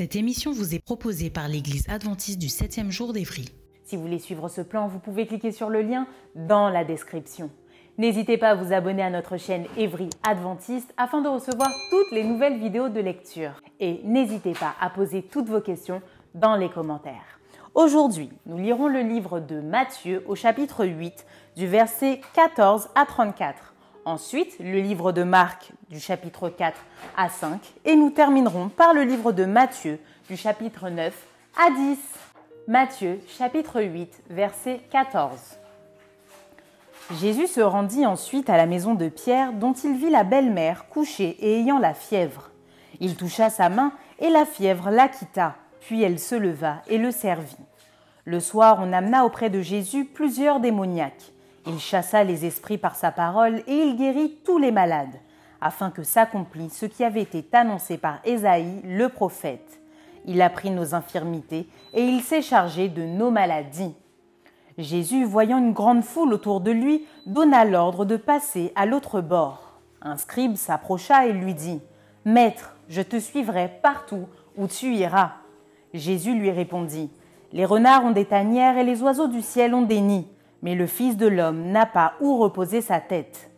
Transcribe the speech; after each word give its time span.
Cette 0.00 0.16
émission 0.16 0.50
vous 0.50 0.74
est 0.74 0.82
proposée 0.82 1.28
par 1.28 1.46
l'Église 1.46 1.86
adventiste 1.90 2.38
du 2.38 2.46
7e 2.46 2.90
jour 2.90 3.12
d'Évry. 3.12 3.50
Si 3.84 3.96
vous 3.96 4.00
voulez 4.00 4.18
suivre 4.18 4.48
ce 4.48 4.62
plan, 4.62 4.88
vous 4.88 4.98
pouvez 4.98 5.26
cliquer 5.26 5.52
sur 5.52 5.68
le 5.68 5.82
lien 5.82 6.06
dans 6.34 6.70
la 6.70 6.86
description. 6.86 7.50
N'hésitez 7.98 8.38
pas 8.38 8.48
à 8.48 8.54
vous 8.54 8.72
abonner 8.72 9.02
à 9.02 9.10
notre 9.10 9.36
chaîne 9.36 9.66
Évry 9.76 10.08
Adventiste 10.26 10.94
afin 10.96 11.20
de 11.20 11.28
recevoir 11.28 11.68
toutes 11.90 12.12
les 12.12 12.24
nouvelles 12.24 12.58
vidéos 12.58 12.88
de 12.88 12.98
lecture. 12.98 13.60
Et 13.78 14.00
n'hésitez 14.02 14.54
pas 14.54 14.74
à 14.80 14.88
poser 14.88 15.20
toutes 15.20 15.50
vos 15.50 15.60
questions 15.60 16.00
dans 16.34 16.56
les 16.56 16.70
commentaires. 16.70 17.38
Aujourd'hui, 17.74 18.30
nous 18.46 18.56
lirons 18.56 18.88
le 18.88 19.02
livre 19.02 19.38
de 19.38 19.60
Matthieu 19.60 20.24
au 20.26 20.34
chapitre 20.34 20.86
8 20.86 21.26
du 21.58 21.66
verset 21.66 22.22
14 22.32 22.88
à 22.94 23.04
34. 23.04 23.69
Ensuite, 24.06 24.56
le 24.60 24.80
livre 24.80 25.12
de 25.12 25.22
Marc 25.22 25.72
du 25.90 26.00
chapitre 26.00 26.48
4 26.48 26.74
à 27.18 27.28
5 27.28 27.60
et 27.84 27.96
nous 27.96 28.08
terminerons 28.08 28.70
par 28.70 28.94
le 28.94 29.02
livre 29.02 29.30
de 29.32 29.44
Matthieu 29.44 29.98
du 30.28 30.38
chapitre 30.38 30.88
9 30.88 31.12
à 31.58 31.70
10. 31.70 31.98
Matthieu 32.66 33.20
chapitre 33.28 33.82
8 33.82 34.22
verset 34.30 34.80
14. 34.90 35.38
Jésus 37.20 37.46
se 37.46 37.60
rendit 37.60 38.06
ensuite 38.06 38.48
à 38.48 38.56
la 38.56 38.64
maison 38.64 38.94
de 38.94 39.10
Pierre 39.10 39.52
dont 39.52 39.74
il 39.74 39.94
vit 39.94 40.10
la 40.10 40.24
belle-mère 40.24 40.88
couchée 40.88 41.36
et 41.40 41.60
ayant 41.60 41.78
la 41.78 41.92
fièvre. 41.92 42.50
Il 43.00 43.16
toucha 43.16 43.50
sa 43.50 43.68
main 43.68 43.92
et 44.18 44.30
la 44.30 44.46
fièvre 44.46 44.90
la 44.90 45.08
quitta, 45.08 45.56
puis 45.80 46.02
elle 46.02 46.18
se 46.18 46.34
leva 46.34 46.76
et 46.88 46.96
le 46.96 47.10
servit. 47.10 47.56
Le 48.24 48.40
soir, 48.40 48.78
on 48.80 48.94
amena 48.94 49.26
auprès 49.26 49.50
de 49.50 49.60
Jésus 49.60 50.06
plusieurs 50.06 50.60
démoniaques 50.60 51.32
il 51.66 51.78
chassa 51.78 52.24
les 52.24 52.46
esprits 52.46 52.78
par 52.78 52.96
sa 52.96 53.10
parole 53.10 53.62
et 53.66 53.74
il 53.74 53.96
guérit 53.96 54.38
tous 54.44 54.58
les 54.58 54.72
malades, 54.72 55.18
afin 55.60 55.90
que 55.90 56.02
s'accomplisse 56.02 56.78
ce 56.78 56.86
qui 56.86 57.04
avait 57.04 57.22
été 57.22 57.44
annoncé 57.52 57.98
par 57.98 58.20
Ésaïe, 58.24 58.80
le 58.84 59.08
prophète. 59.08 59.80
Il 60.24 60.40
a 60.42 60.50
pris 60.50 60.70
nos 60.70 60.94
infirmités 60.94 61.68
et 61.92 62.02
il 62.02 62.22
s'est 62.22 62.42
chargé 62.42 62.88
de 62.88 63.02
nos 63.02 63.30
maladies. 63.30 63.94
Jésus, 64.78 65.24
voyant 65.24 65.58
une 65.58 65.72
grande 65.72 66.04
foule 66.04 66.32
autour 66.32 66.60
de 66.60 66.70
lui, 66.70 67.06
donna 67.26 67.64
l'ordre 67.64 68.04
de 68.04 68.16
passer 68.16 68.72
à 68.74 68.86
l'autre 68.86 69.20
bord. 69.20 69.80
Un 70.00 70.16
scribe 70.16 70.56
s'approcha 70.56 71.26
et 71.26 71.32
lui 71.32 71.54
dit 71.54 71.80
Maître, 72.24 72.76
je 72.88 73.02
te 73.02 73.18
suivrai 73.18 73.70
partout 73.82 74.26
où 74.56 74.66
tu 74.66 74.94
iras. 74.94 75.32
Jésus 75.92 76.34
lui 76.34 76.50
répondit 76.50 77.10
Les 77.52 77.66
renards 77.66 78.04
ont 78.04 78.10
des 78.12 78.24
tanières 78.24 78.78
et 78.78 78.84
les 78.84 79.02
oiseaux 79.02 79.28
du 79.28 79.42
ciel 79.42 79.74
ont 79.74 79.82
des 79.82 80.00
nids 80.00 80.28
mais 80.62 80.74
le 80.74 80.86
Fils 80.86 81.16
de 81.16 81.26
l'homme 81.26 81.70
n'a 81.70 81.86
pas 81.86 82.14
où 82.20 82.36
reposer 82.36 82.80
sa 82.80 83.00
tête. 83.00 83.50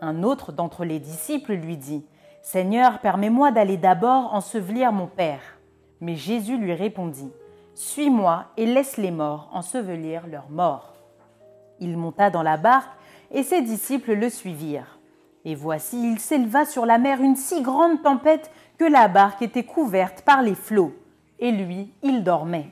Un 0.00 0.22
autre 0.22 0.52
d'entre 0.52 0.84
les 0.84 0.98
disciples 0.98 1.54
lui 1.54 1.76
dit, 1.76 2.04
Seigneur, 2.42 2.98
permets-moi 2.98 3.52
d'aller 3.52 3.76
d'abord 3.76 4.34
ensevelir 4.34 4.92
mon 4.92 5.06
Père. 5.06 5.58
Mais 6.00 6.16
Jésus 6.16 6.58
lui 6.58 6.74
répondit, 6.74 7.30
Suis-moi 7.74 8.46
et 8.56 8.66
laisse 8.66 8.96
les 8.96 9.12
morts 9.12 9.48
ensevelir 9.52 10.26
leurs 10.26 10.50
morts. 10.50 10.94
Il 11.80 11.96
monta 11.96 12.30
dans 12.30 12.42
la 12.42 12.56
barque 12.56 12.92
et 13.30 13.42
ses 13.42 13.62
disciples 13.62 14.14
le 14.14 14.28
suivirent. 14.28 14.98
Et 15.44 15.54
voici, 15.54 16.00
il 16.12 16.18
s'éleva 16.18 16.64
sur 16.64 16.86
la 16.86 16.98
mer 16.98 17.20
une 17.20 17.36
si 17.36 17.62
grande 17.62 18.02
tempête 18.02 18.50
que 18.78 18.84
la 18.84 19.08
barque 19.08 19.42
était 19.42 19.64
couverte 19.64 20.22
par 20.22 20.42
les 20.42 20.54
flots, 20.54 20.94
et 21.38 21.50
lui, 21.50 21.92
il 22.02 22.22
dormait. 22.22 22.70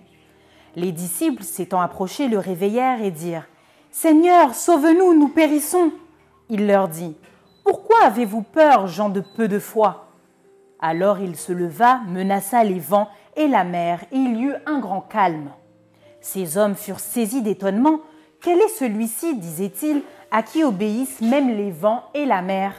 Les 0.76 0.92
disciples, 0.92 1.42
s'étant 1.42 1.80
approchés, 1.80 2.28
le 2.28 2.38
réveillèrent 2.38 3.02
et 3.02 3.10
dirent 3.10 3.48
Seigneur, 3.92 4.54
sauve-nous, 4.54 5.18
nous 5.18 5.28
périssons. 5.28 5.90
Il 6.48 6.68
leur 6.68 6.86
dit, 6.86 7.16
Pourquoi 7.64 8.04
avez-vous 8.04 8.42
peur, 8.42 8.86
gens 8.86 9.08
de 9.08 9.20
peu 9.20 9.48
de 9.48 9.58
foi? 9.58 10.06
Alors 10.78 11.18
il 11.18 11.34
se 11.34 11.52
leva, 11.52 12.00
menaça 12.06 12.62
les 12.62 12.78
vents 12.78 13.08
et 13.36 13.48
la 13.48 13.64
mer, 13.64 14.04
et 14.12 14.16
il 14.16 14.36
y 14.36 14.44
eut 14.44 14.54
un 14.66 14.78
grand 14.78 15.00
calme. 15.00 15.50
Ces 16.20 16.56
hommes 16.56 16.76
furent 16.76 17.00
saisis 17.00 17.42
d'étonnement. 17.42 18.00
Quel 18.40 18.60
est 18.60 18.78
celui-ci, 18.78 19.36
disaient-ils, 19.36 20.02
à 20.30 20.44
qui 20.44 20.62
obéissent 20.62 21.20
même 21.20 21.48
les 21.48 21.72
vents 21.72 22.04
et 22.14 22.26
la 22.26 22.42
mer? 22.42 22.74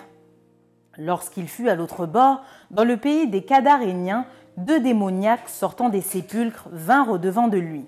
Lorsqu'il 0.97 1.49
fut 1.49 1.67
à 1.67 1.75
l'autre 1.75 2.05
bord, 2.05 2.41
dans 2.71 2.85
le 2.85 2.95
pays 2.95 3.27
des 3.27 3.43
Cadaréniens, 3.43 4.25
deux 4.55 4.79
démoniaques 4.79 5.49
sortant 5.49 5.89
des 5.89 6.01
sépulcres 6.01 6.69
vinrent 6.71 7.11
au-devant 7.11 7.49
de 7.49 7.57
lui. 7.57 7.85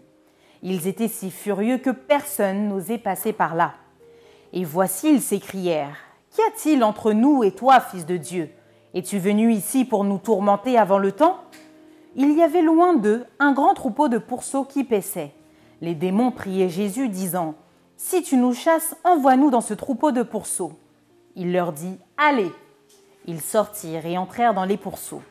Ils 0.66 0.88
étaient 0.88 1.10
si 1.10 1.30
furieux 1.30 1.78
que 1.78 1.90
personne 1.90 2.70
n'osait 2.70 2.98
passer 2.98 3.34
par 3.34 3.54
là. 3.54 3.74
Et 4.54 4.64
voici, 4.64 5.10
ils 5.14 5.22
s'écrièrent 5.22 5.98
Qu'y 6.32 6.42
a-t-il 6.42 6.84
entre 6.84 7.12
nous 7.12 7.44
et 7.44 7.52
toi, 7.52 7.82
fils 7.82 8.06
de 8.06 8.16
Dieu? 8.18 8.50
Es-tu 8.94 9.20
venu 9.20 9.52
ici 9.52 9.84
pour 9.84 10.06
nous 10.06 10.18
tourmenter 10.18 10.78
avant 10.78 11.00
le 11.00 11.12
temps? 11.12 11.42
Il 12.16 12.32
y 12.32 12.42
avait 12.42 12.62
loin 12.62 12.96
d'eux 12.96 13.26
un 13.40 13.52
grand 13.52 13.74
troupeau 13.74 14.08
de 14.08 14.18
pourceaux 14.18 14.64
qui 14.64 14.84
paissaient. 14.84 15.34
Les 15.82 15.96
démons 15.96 16.32
priaient 16.32 16.70
Jésus, 16.70 17.10
disant 17.10 17.56
Si 17.98 18.24
tu 18.24 18.38
nous 18.38 18.54
chasses, 18.54 18.96
envoie-nous 19.04 19.50
dans 19.50 19.62
ce 19.62 19.74
troupeau 19.74 20.12
de 20.12 20.24
pourceaux. 20.24 20.74
Il 21.36 21.52
leur 21.52 21.74
dit 21.74 21.98
Allez 22.18 22.52
Ils 23.26 23.42
sortirent 23.42 24.06
et 24.06 24.18
entrèrent 24.18 24.54
dans 24.54 24.66
les 24.66 24.78
pourceaux. 24.78 25.22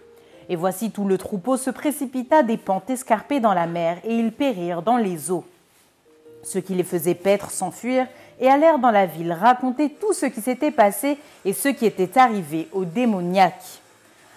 Et 0.48 0.56
voici 0.56 0.90
tout 0.90 1.06
le 1.06 1.18
troupeau 1.18 1.56
se 1.56 1.70
précipita 1.70 2.42
des 2.42 2.56
pentes 2.56 2.90
escarpées 2.90 3.40
dans 3.40 3.54
la 3.54 3.66
mer, 3.66 3.98
et 4.04 4.14
ils 4.14 4.32
périrent 4.32 4.82
dans 4.82 4.96
les 4.96 5.30
eaux. 5.30 5.44
Ceux 6.42 6.60
qui 6.60 6.74
les 6.74 6.84
faisaient 6.84 7.14
paître 7.14 7.50
s'enfuirent 7.50 8.08
et 8.40 8.48
allèrent 8.48 8.78
dans 8.78 8.90
la 8.90 9.06
ville 9.06 9.32
raconter 9.32 9.90
tout 9.90 10.12
ce 10.12 10.26
qui 10.26 10.40
s'était 10.40 10.72
passé 10.72 11.18
et 11.44 11.52
ce 11.52 11.68
qui 11.68 11.86
était 11.86 12.18
arrivé 12.18 12.68
aux 12.72 12.84
démoniaques. 12.84 13.80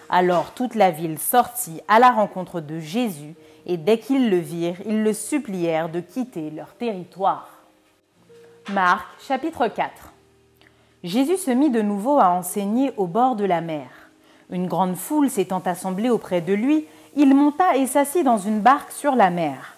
Alors 0.08 0.52
toute 0.52 0.76
la 0.76 0.92
ville 0.92 1.18
sortit 1.18 1.80
à 1.88 1.98
la 1.98 2.10
rencontre 2.10 2.60
de 2.60 2.78
Jésus, 2.78 3.34
et 3.66 3.76
dès 3.76 3.98
qu'ils 3.98 4.30
le 4.30 4.38
virent, 4.38 4.80
ils 4.86 5.02
le 5.02 5.12
supplièrent 5.12 5.88
de 5.88 5.98
quitter 5.98 6.50
leur 6.50 6.74
territoire. 6.74 7.50
Marc 8.72 9.06
chapitre 9.26 9.66
4 9.66 10.12
Jésus 11.02 11.36
se 11.36 11.50
mit 11.50 11.70
de 11.70 11.82
nouveau 11.82 12.18
à 12.18 12.30
enseigner 12.30 12.92
au 12.96 13.06
bord 13.06 13.36
de 13.36 13.44
la 13.44 13.60
mer. 13.60 13.88
Une 14.50 14.68
grande 14.68 14.96
foule 14.96 15.28
s'étant 15.28 15.62
assemblée 15.64 16.08
auprès 16.08 16.40
de 16.40 16.52
lui, 16.52 16.84
il 17.16 17.34
monta 17.34 17.76
et 17.76 17.86
s'assit 17.86 18.24
dans 18.24 18.38
une 18.38 18.60
barque 18.60 18.92
sur 18.92 19.16
la 19.16 19.30
mer. 19.30 19.76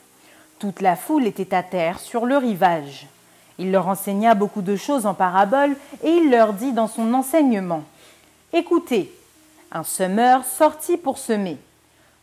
Toute 0.58 0.80
la 0.80 0.96
foule 0.96 1.26
était 1.26 1.54
à 1.54 1.62
terre 1.62 2.00
sur 2.00 2.26
le 2.26 2.36
rivage. 2.36 3.06
Il 3.58 3.72
leur 3.72 3.88
enseigna 3.88 4.34
beaucoup 4.34 4.62
de 4.62 4.76
choses 4.76 5.06
en 5.06 5.14
paraboles 5.14 5.76
et 6.02 6.10
il 6.10 6.30
leur 6.30 6.52
dit 6.52 6.72
dans 6.72 6.86
son 6.86 7.14
enseignement 7.14 7.82
Écoutez, 8.52 9.12
un 9.72 9.84
semeur 9.84 10.44
sortit 10.44 10.96
pour 10.96 11.18
semer. 11.18 11.58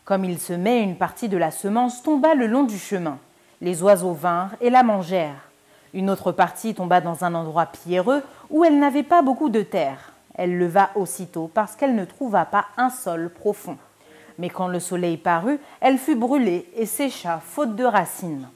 Comme 0.04 0.26
il 0.26 0.40
semait, 0.40 0.84
une 0.84 0.98
partie 0.98 1.30
de 1.30 1.38
la 1.38 1.52
semence 1.52 2.04
tomba 2.04 2.36
le 2.36 2.48
long 2.48 2.64
du 2.64 2.78
chemin. 2.78 3.18
Les 3.62 3.82
oiseaux 3.82 4.14
vinrent 4.14 4.56
et 4.62 4.70
la 4.70 4.84
mangèrent. 4.84 5.50
Une 5.94 6.10
autre 6.10 6.32
partie 6.32 6.76
tomba 6.76 7.02
dans 7.02 7.24
un 7.24 7.34
endroit 7.34 7.66
pierreux 7.66 8.22
où 8.50 8.66
elle 8.66 8.78
n'avait 8.78 9.04
pas 9.04 9.22
beaucoup 9.22 9.50
de 9.50 9.62
terre. 9.62 10.12
Elle 10.36 10.58
leva 10.58 10.92
aussitôt 10.96 11.50
parce 11.54 11.76
qu'elle 11.76 11.96
ne 11.96 12.06
trouva 12.06 12.46
pas 12.46 12.66
un 12.78 12.90
sol 12.90 13.30
profond. 13.30 13.78
Mais 14.38 14.50
quand 14.50 14.68
le 14.68 14.80
soleil 14.80 15.18
parut, 15.18 15.60
elle 15.80 15.98
fut 15.98 16.16
brûlée 16.16 16.70
et 16.76 16.86
sécha, 16.86 17.42
faute 17.44 17.76
de 17.76 17.86
racines. 17.86 18.48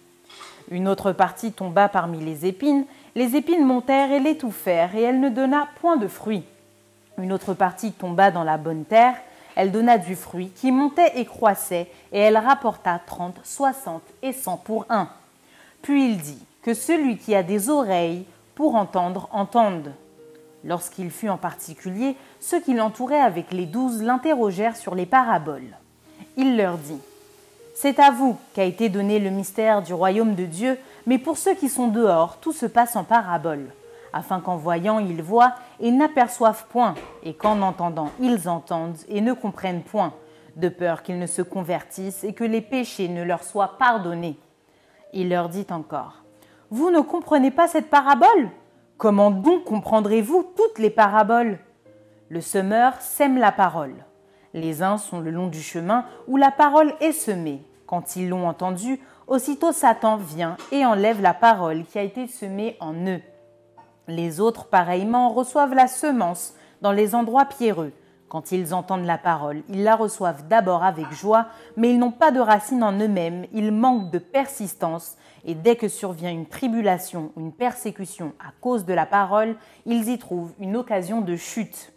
Une 0.71 0.87
autre 0.87 1.13
partie 1.13 1.51
tomba 1.51 1.89
parmi 1.89 2.19
les 2.19 2.45
épines, 2.45 2.85
les 3.15 3.35
épines 3.35 3.65
montèrent 3.65 4.11
et 4.11 4.19
l'étouffèrent, 4.19 4.95
et 4.95 5.01
elle 5.01 5.19
ne 5.19 5.29
donna 5.29 5.67
point 5.81 5.97
de 5.97 6.07
fruit. 6.07 6.43
Une 7.17 7.33
autre 7.33 7.53
partie 7.53 7.91
tomba 7.91 8.29
dans 8.29 8.43
la 8.43 8.57
bonne 8.57 8.85
terre, 8.85 9.15
elle 9.55 9.71
donna 9.71 9.97
du 9.97 10.15
fruit 10.15 10.49
qui 10.49 10.71
montait 10.71 11.13
et 11.15 11.25
croissait, 11.25 11.89
et 12.11 12.19
elle 12.19 12.37
rapporta 12.37 12.99
trente, 13.05 13.39
soixante 13.43 14.03
et 14.21 14.31
cent 14.31 14.57
pour 14.57 14.85
un. 14.89 15.09
Puis 15.81 16.11
il 16.11 16.17
dit, 16.17 16.45
Que 16.61 16.73
celui 16.73 17.17
qui 17.17 17.35
a 17.35 17.41
des 17.41 17.69
oreilles 17.69 18.25
pour 18.53 18.75
entendre, 18.75 19.27
entende. 19.31 19.93
Lorsqu'il 20.63 21.09
fut 21.09 21.29
en 21.29 21.37
particulier, 21.37 22.17
ceux 22.39 22.59
qui 22.59 22.73
l'entouraient 22.73 23.21
avec 23.21 23.51
les 23.51 23.65
douze 23.65 24.01
l'interrogèrent 24.01 24.75
sur 24.75 24.93
les 24.93 25.05
paraboles. 25.05 25.77
Il 26.35 26.57
leur 26.57 26.77
dit 26.77 26.99
C'est 27.75 27.99
à 27.99 28.11
vous 28.11 28.37
qu'a 28.53 28.65
été 28.65 28.89
donné 28.89 29.19
le 29.19 29.29
mystère 29.29 29.81
du 29.81 29.93
royaume 29.93 30.35
de 30.35 30.45
Dieu, 30.45 30.77
mais 31.05 31.17
pour 31.17 31.37
ceux 31.37 31.55
qui 31.55 31.69
sont 31.69 31.87
dehors, 31.87 32.37
tout 32.37 32.51
se 32.51 32.65
passe 32.65 32.97
en 32.97 33.05
paraboles, 33.05 33.71
afin 34.11 34.41
qu'en 34.41 34.57
voyant 34.57 34.99
ils 34.99 35.21
voient 35.21 35.55
et 35.79 35.91
n'aperçoivent 35.91 36.65
point, 36.67 36.95
et 37.23 37.33
qu'en 37.33 37.61
entendant 37.61 38.11
ils 38.19 38.49
entendent 38.49 38.97
et 39.07 39.21
ne 39.21 39.33
comprennent 39.33 39.83
point, 39.83 40.13
de 40.57 40.67
peur 40.67 41.03
qu'ils 41.03 41.19
ne 41.19 41.27
se 41.27 41.41
convertissent 41.41 42.25
et 42.25 42.33
que 42.33 42.43
les 42.43 42.61
péchés 42.61 43.07
ne 43.07 43.23
leur 43.23 43.43
soient 43.43 43.77
pardonnés. 43.77 44.37
Il 45.13 45.29
leur 45.29 45.47
dit 45.47 45.67
encore 45.71 46.23
Vous 46.69 46.91
ne 46.91 46.99
comprenez 46.99 47.51
pas 47.51 47.69
cette 47.69 47.89
parabole? 47.89 48.49
Comment 48.99 49.31
donc 49.31 49.63
comprendrez-vous 49.63 50.51
toutes 50.57 50.77
les 50.77 50.89
paraboles? 50.89 51.59
Le 52.27 52.41
semeur 52.41 52.99
sème 52.99 53.37
la 53.37 53.53
parole. 53.53 53.95
Les 54.53 54.83
uns 54.83 54.97
sont 54.97 55.21
le 55.21 55.31
long 55.31 55.47
du 55.47 55.61
chemin 55.61 56.03
où 56.27 56.35
la 56.35 56.51
parole 56.51 56.93
est 56.99 57.13
semée. 57.13 57.65
Quand 57.87 58.17
ils 58.17 58.27
l'ont 58.27 58.45
entendue, 58.45 58.99
aussitôt 59.25 59.71
Satan 59.71 60.17
vient 60.17 60.57
et 60.73 60.85
enlève 60.85 61.21
la 61.21 61.33
parole 61.33 61.85
qui 61.85 61.97
a 61.97 62.03
été 62.03 62.27
semée 62.27 62.75
en 62.81 62.93
eux. 63.07 63.21
Les 64.09 64.41
autres, 64.41 64.65
pareillement, 64.65 65.29
reçoivent 65.29 65.73
la 65.73 65.87
semence 65.87 66.53
dans 66.81 66.91
les 66.91 67.15
endroits 67.15 67.45
pierreux. 67.45 67.93
Quand 68.27 68.51
ils 68.51 68.73
entendent 68.73 69.05
la 69.05 69.17
parole, 69.17 69.63
ils 69.69 69.83
la 69.83 69.95
reçoivent 69.95 70.49
d'abord 70.49 70.83
avec 70.83 71.09
joie, 71.13 71.45
mais 71.77 71.89
ils 71.89 71.99
n'ont 71.99 72.11
pas 72.11 72.31
de 72.31 72.41
racine 72.41 72.83
en 72.83 72.91
eux-mêmes, 72.91 73.45
ils 73.53 73.71
manquent 73.71 74.11
de 74.11 74.19
persistance, 74.19 75.15
et 75.45 75.55
dès 75.55 75.75
que 75.75 75.87
survient 75.87 76.31
une 76.31 76.45
tribulation 76.47 77.31
une 77.37 77.51
persécution 77.51 78.33
à 78.39 78.51
cause 78.61 78.85
de 78.85 78.93
la 78.93 79.05
parole, 79.05 79.55
ils 79.85 80.09
y 80.09 80.17
trouvent 80.17 80.53
une 80.59 80.75
occasion 80.75 81.21
de 81.21 81.35
chute. 81.35 81.93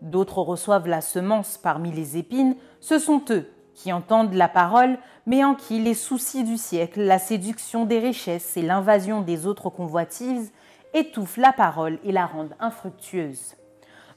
D'autres 0.00 0.38
reçoivent 0.38 0.86
la 0.86 1.00
semence 1.00 1.58
parmi 1.58 1.90
les 1.90 2.16
épines, 2.16 2.56
ce 2.80 2.98
sont 2.98 3.22
eux 3.30 3.50
qui 3.74 3.92
entendent 3.92 4.34
la 4.34 4.48
parole, 4.48 4.98
mais 5.26 5.44
en 5.44 5.54
qui 5.54 5.78
les 5.78 5.94
soucis 5.94 6.42
du 6.42 6.56
siècle, 6.56 7.00
la 7.00 7.18
séduction 7.18 7.84
des 7.84 8.00
richesses 8.00 8.56
et 8.56 8.62
l'invasion 8.62 9.20
des 9.20 9.46
autres 9.46 9.70
convoitises 9.70 10.52
étouffent 10.94 11.36
la 11.36 11.52
parole 11.52 11.98
et 12.02 12.10
la 12.10 12.26
rendent 12.26 12.56
infructueuse. 12.58 13.54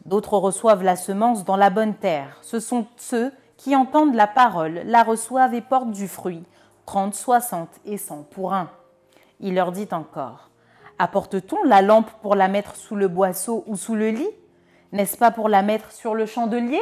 D'autres 0.06 0.38
reçoivent 0.38 0.84
la 0.84 0.96
semence 0.96 1.46
dans 1.46 1.58
la 1.58 1.70
bonne 1.70 1.94
terre. 1.94 2.40
Ce 2.42 2.60
sont 2.60 2.88
ceux 2.98 3.32
qui 3.56 3.76
entendent 3.76 4.16
la 4.16 4.26
parole, 4.26 4.82
la 4.86 5.04
reçoivent 5.04 5.54
et 5.54 5.62
portent 5.62 5.92
du 5.92 6.08
fruit, 6.08 6.44
trente, 6.86 7.16
soixante 7.16 7.70
et 7.86 7.98
cent 7.98 8.24
pour 8.32 8.54
un. 8.54 8.70
Il 9.40 9.56
leur 9.56 9.72
dit 9.72 9.88
encore 9.92 10.50
Apporte-t-on 11.00 11.64
la 11.64 11.82
lampe 11.82 12.12
pour 12.22 12.36
la 12.36 12.48
mettre 12.48 12.76
sous 12.76 12.96
le 12.96 13.08
boisseau 13.08 13.64
ou 13.68 13.76
sous 13.76 13.96
le 13.96 14.10
lit? 14.10 14.30
N'est-ce 14.92 15.18
pas 15.18 15.32
pour 15.32 15.50
la 15.50 15.64
mettre 15.64 15.92
sur 15.92 16.14
le 16.14 16.26
chandelier? 16.26 16.82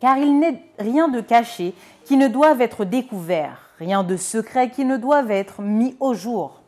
Car 0.00 0.16
il 0.18 0.38
n'est 0.38 0.62
rien 0.78 1.08
de 1.08 1.20
caché 1.20 1.74
qui 2.04 2.16
ne 2.16 2.28
doive 2.28 2.60
être 2.60 2.84
découvert, 2.84 3.70
rien 3.78 4.04
de 4.04 4.16
secret 4.16 4.70
qui 4.70 4.84
ne 4.84 4.96
doive 4.96 5.30
être 5.30 5.60
mis 5.60 5.96
au 6.00 6.14
jour. 6.14 6.62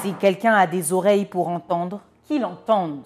Si 0.00 0.12
quelqu'un 0.14 0.54
a 0.54 0.66
des 0.66 0.92
oreilles 0.92 1.24
pour 1.24 1.48
entendre, 1.48 2.00
qu'il 2.26 2.44
entende. 2.44 3.04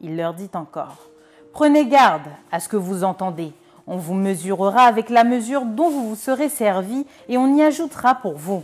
Il 0.00 0.16
leur 0.16 0.34
dit 0.34 0.50
encore, 0.54 1.08
Prenez 1.52 1.86
garde 1.86 2.28
à 2.50 2.60
ce 2.60 2.68
que 2.68 2.76
vous 2.76 3.04
entendez. 3.04 3.52
On 3.86 3.96
vous 3.96 4.14
mesurera 4.14 4.84
avec 4.84 5.10
la 5.10 5.24
mesure 5.24 5.64
dont 5.64 5.90
vous 5.90 6.10
vous 6.10 6.16
serez 6.16 6.48
servi 6.48 7.06
et 7.28 7.36
on 7.36 7.56
y 7.56 7.62
ajoutera 7.62 8.14
pour 8.14 8.34
vous. 8.34 8.62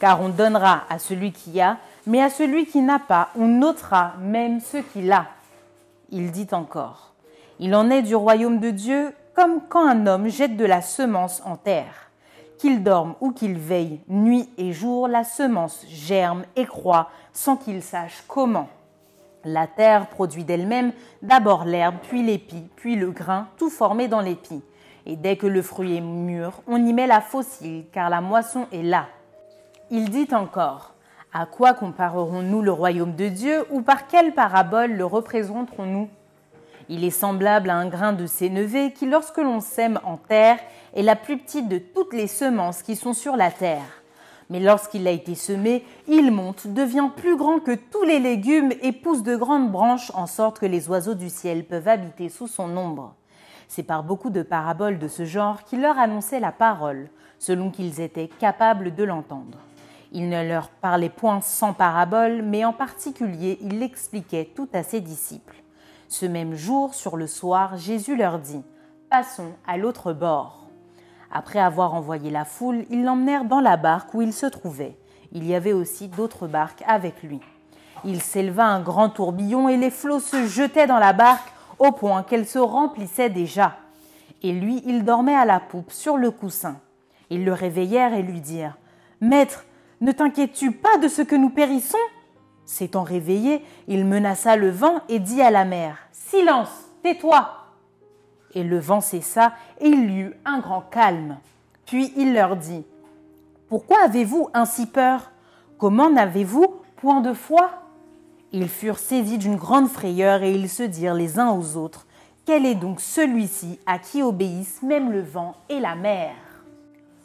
Car 0.00 0.20
on 0.20 0.28
donnera 0.28 0.82
à 0.90 0.98
celui 0.98 1.32
qui 1.32 1.60
a, 1.60 1.78
mais 2.06 2.22
à 2.22 2.30
celui 2.30 2.66
qui 2.66 2.82
n'a 2.82 2.98
pas, 2.98 3.30
on 3.36 3.46
notera 3.46 4.14
même 4.20 4.60
ce 4.60 4.78
qu'il 4.78 5.10
a. 5.12 5.26
Il 6.10 6.30
dit 6.30 6.48
encore, 6.52 7.12
Il 7.58 7.74
en 7.74 7.90
est 7.90 8.02
du 8.02 8.14
royaume 8.14 8.60
de 8.60 8.70
Dieu 8.70 9.12
comme 9.34 9.60
quand 9.68 9.86
un 9.86 10.06
homme 10.06 10.28
jette 10.28 10.56
de 10.56 10.64
la 10.64 10.82
semence 10.82 11.42
en 11.44 11.56
terre. 11.56 12.10
Qu'il 12.58 12.82
dorme 12.82 13.14
ou 13.20 13.32
qu'il 13.32 13.58
veille, 13.58 14.00
nuit 14.08 14.48
et 14.56 14.72
jour, 14.72 15.08
la 15.08 15.24
semence 15.24 15.84
germe 15.88 16.44
et 16.56 16.64
croît 16.64 17.10
sans 17.32 17.56
qu'il 17.56 17.82
sache 17.82 18.24
comment. 18.26 18.68
La 19.48 19.68
terre 19.68 20.08
produit 20.08 20.42
d'elle-même 20.42 20.90
d'abord 21.22 21.64
l'herbe, 21.64 21.94
puis 22.02 22.20
l'épi, 22.20 22.68
puis 22.74 22.96
le 22.96 23.12
grain, 23.12 23.46
tout 23.58 23.70
formé 23.70 24.08
dans 24.08 24.20
l'épi. 24.20 24.60
Et 25.06 25.14
dès 25.14 25.36
que 25.36 25.46
le 25.46 25.62
fruit 25.62 25.96
est 25.96 26.00
mûr, 26.00 26.62
on 26.66 26.84
y 26.84 26.92
met 26.92 27.06
la 27.06 27.20
fossile, 27.20 27.84
car 27.92 28.10
la 28.10 28.20
moisson 28.20 28.66
est 28.72 28.82
là. 28.82 29.06
Il 29.88 30.10
dit 30.10 30.26
encore 30.32 30.94
À 31.32 31.46
quoi 31.46 31.74
comparerons-nous 31.74 32.60
le 32.60 32.72
royaume 32.72 33.14
de 33.14 33.28
Dieu, 33.28 33.64
ou 33.70 33.82
par 33.82 34.08
quelle 34.08 34.34
parabole 34.34 34.94
le 34.94 35.06
représenterons-nous? 35.06 36.08
Il 36.88 37.04
est 37.04 37.10
semblable 37.10 37.70
à 37.70 37.76
un 37.76 37.86
grain 37.86 38.14
de 38.14 38.26
sénévé 38.26 38.92
qui, 38.92 39.06
lorsque 39.06 39.38
l'on 39.38 39.60
sème 39.60 40.00
en 40.02 40.16
terre, 40.16 40.58
est 40.92 41.02
la 41.02 41.14
plus 41.14 41.38
petite 41.38 41.68
de 41.68 41.78
toutes 41.78 42.14
les 42.14 42.26
semences 42.26 42.82
qui 42.82 42.96
sont 42.96 43.12
sur 43.12 43.36
la 43.36 43.52
terre. 43.52 44.02
Mais 44.48 44.60
lorsqu'il 44.60 45.06
a 45.08 45.10
été 45.10 45.34
semé, 45.34 45.84
il 46.06 46.30
monte, 46.30 46.68
devient 46.68 47.10
plus 47.16 47.36
grand 47.36 47.58
que 47.58 47.74
tous 47.74 48.04
les 48.04 48.20
légumes 48.20 48.72
et 48.82 48.92
pousse 48.92 49.22
de 49.22 49.36
grandes 49.36 49.72
branches 49.72 50.12
en 50.14 50.26
sorte 50.26 50.58
que 50.60 50.66
les 50.66 50.88
oiseaux 50.88 51.14
du 51.14 51.30
ciel 51.30 51.64
peuvent 51.64 51.88
habiter 51.88 52.28
sous 52.28 52.46
son 52.46 52.76
ombre. 52.76 53.14
C'est 53.68 53.82
par 53.82 54.04
beaucoup 54.04 54.30
de 54.30 54.42
paraboles 54.42 54.98
de 54.98 55.08
ce 55.08 55.24
genre 55.24 55.64
qu'il 55.64 55.80
leur 55.80 55.98
annonçait 55.98 56.38
la 56.38 56.52
parole, 56.52 57.08
selon 57.38 57.70
qu'ils 57.70 58.00
étaient 58.00 58.28
capables 58.28 58.94
de 58.94 59.04
l'entendre. 59.04 59.58
Il 60.12 60.28
ne 60.28 60.46
leur 60.46 60.68
parlait 60.68 61.10
point 61.10 61.40
sans 61.40 61.72
parabole, 61.72 62.42
mais 62.42 62.64
en 62.64 62.72
particulier 62.72 63.58
il 63.60 63.80
l'expliquait 63.80 64.52
tout 64.54 64.68
à 64.72 64.84
ses 64.84 65.00
disciples. 65.00 65.56
Ce 66.08 66.24
même 66.24 66.54
jour, 66.54 66.94
sur 66.94 67.16
le 67.16 67.26
soir, 67.26 67.76
Jésus 67.76 68.16
leur 68.16 68.38
dit 68.38 68.62
Passons 69.10 69.52
à 69.66 69.76
l'autre 69.76 70.12
bord. 70.12 70.65
Après 71.32 71.58
avoir 71.58 71.94
envoyé 71.94 72.30
la 72.30 72.44
foule, 72.44 72.84
ils 72.90 73.04
l'emmenèrent 73.04 73.44
dans 73.44 73.60
la 73.60 73.76
barque 73.76 74.14
où 74.14 74.22
il 74.22 74.32
se 74.32 74.46
trouvait. 74.46 74.96
Il 75.32 75.46
y 75.46 75.54
avait 75.54 75.72
aussi 75.72 76.08
d'autres 76.08 76.46
barques 76.46 76.84
avec 76.86 77.22
lui. 77.22 77.40
Il 78.04 78.22
s'éleva 78.22 78.66
un 78.66 78.80
grand 78.80 79.08
tourbillon 79.08 79.68
et 79.68 79.76
les 79.76 79.90
flots 79.90 80.20
se 80.20 80.46
jetaient 80.46 80.86
dans 80.86 80.98
la 80.98 81.12
barque 81.12 81.52
au 81.78 81.92
point 81.92 82.22
qu'elle 82.22 82.46
se 82.46 82.58
remplissait 82.58 83.30
déjà. 83.30 83.76
Et 84.42 84.52
lui, 84.52 84.82
il 84.86 85.04
dormait 85.04 85.34
à 85.34 85.44
la 85.44 85.60
poupe 85.60 85.90
sur 85.90 86.16
le 86.16 86.30
coussin. 86.30 86.76
Ils 87.30 87.44
le 87.44 87.52
réveillèrent 87.52 88.14
et 88.14 88.22
lui 88.22 88.40
dirent 88.40 88.76
Maître, 89.20 89.64
ne 90.00 90.12
t'inquiètes-tu 90.12 90.72
pas 90.72 90.98
de 90.98 91.08
ce 91.08 91.22
que 91.22 91.34
nous 91.34 91.50
périssons? 91.50 91.96
S'étant 92.64 93.02
réveillé, 93.02 93.64
il 93.88 94.04
menaça 94.04 94.56
le 94.56 94.70
vent 94.70 95.00
et 95.08 95.18
dit 95.18 95.40
à 95.40 95.50
la 95.50 95.64
mer 95.64 95.98
Silence, 96.12 96.90
tais-toi 97.02 97.65
et 98.56 98.64
le 98.64 98.78
vent 98.78 99.02
cessa, 99.02 99.52
et 99.80 99.88
il 99.88 100.10
y 100.10 100.20
eut 100.22 100.34
un 100.46 100.58
grand 100.58 100.80
calme. 100.80 101.36
Puis 101.84 102.12
il 102.16 102.32
leur 102.32 102.56
dit, 102.56 102.84
Pourquoi 103.68 103.98
avez-vous 104.02 104.48
ainsi 104.54 104.86
peur? 104.86 105.30
Comment 105.78 106.10
n'avez-vous 106.10 106.74
point 106.96 107.20
de 107.20 107.34
foi? 107.34 107.70
Ils 108.52 108.70
furent 108.70 108.98
saisis 108.98 109.36
d'une 109.36 109.56
grande 109.56 109.88
frayeur, 109.88 110.42
et 110.42 110.52
ils 110.52 110.70
se 110.70 110.82
dirent 110.82 111.14
les 111.14 111.38
uns 111.38 111.50
aux 111.50 111.76
autres, 111.76 112.06
Quel 112.46 112.64
est 112.64 112.74
donc 112.74 113.00
celui-ci 113.00 113.78
à 113.84 113.98
qui 113.98 114.22
obéissent 114.22 114.82
même 114.82 115.12
le 115.12 115.20
vent 115.20 115.54
et 115.68 115.78
la 115.78 115.94
mer? 115.94 116.32